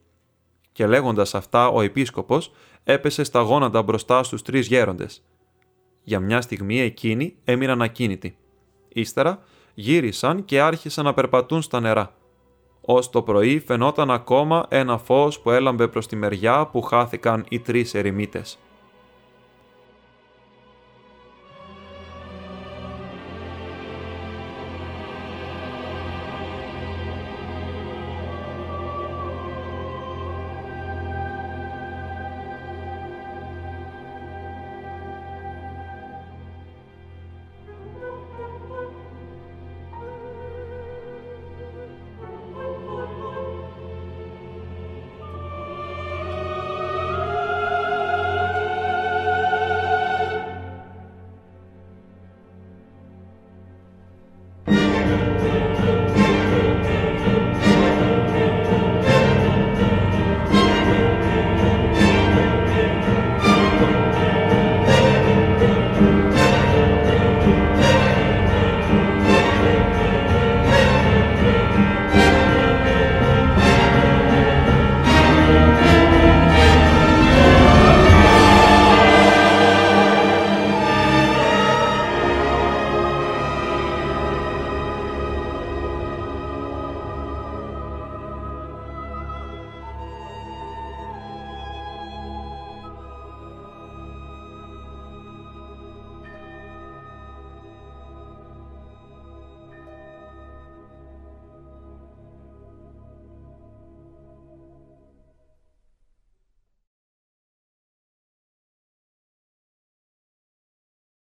Και 0.73 0.87
λέγοντας 0.87 1.35
αυτά 1.35 1.69
ο 1.69 1.81
επίσκοπος 1.81 2.53
έπεσε 2.85 3.25
στα 3.25 3.41
γόνατα 3.41 3.83
μπροστά 3.83 4.23
στους 4.23 4.43
τρεις 4.43 4.67
γέροντες. 4.67 5.23
Για 6.03 6.21
μια 6.21 6.41
στιγμή 6.41 6.81
εκείνοι 6.81 7.37
έμειναν 7.45 7.83
ακίνητοι. 7.83 8.37
Ύστερα 8.89 9.43
γύρισαν 9.81 10.45
και 10.45 10.61
άρχισαν 10.61 11.05
να 11.05 11.15
περπατούν 11.15 11.63
στα 11.63 11.81
νερά. 11.81 12.15
Ως 12.81 13.11
το 13.11 13.23
πρωί 13.23 13.59
φαινόταν 13.59 14.11
ακόμα 14.11 14.67
ένα 14.69 14.99
φως 14.99 15.41
που 15.41 15.51
έλαμπε 15.51 15.89
προς 15.89 16.07
τη 16.07 16.17
μεριά 16.17 16.67
που 16.67 16.83
χάθηκαν 16.83 17.45
οι 17.49 17.59
τρεις 17.59 17.95
ερημίτες. 17.95 18.59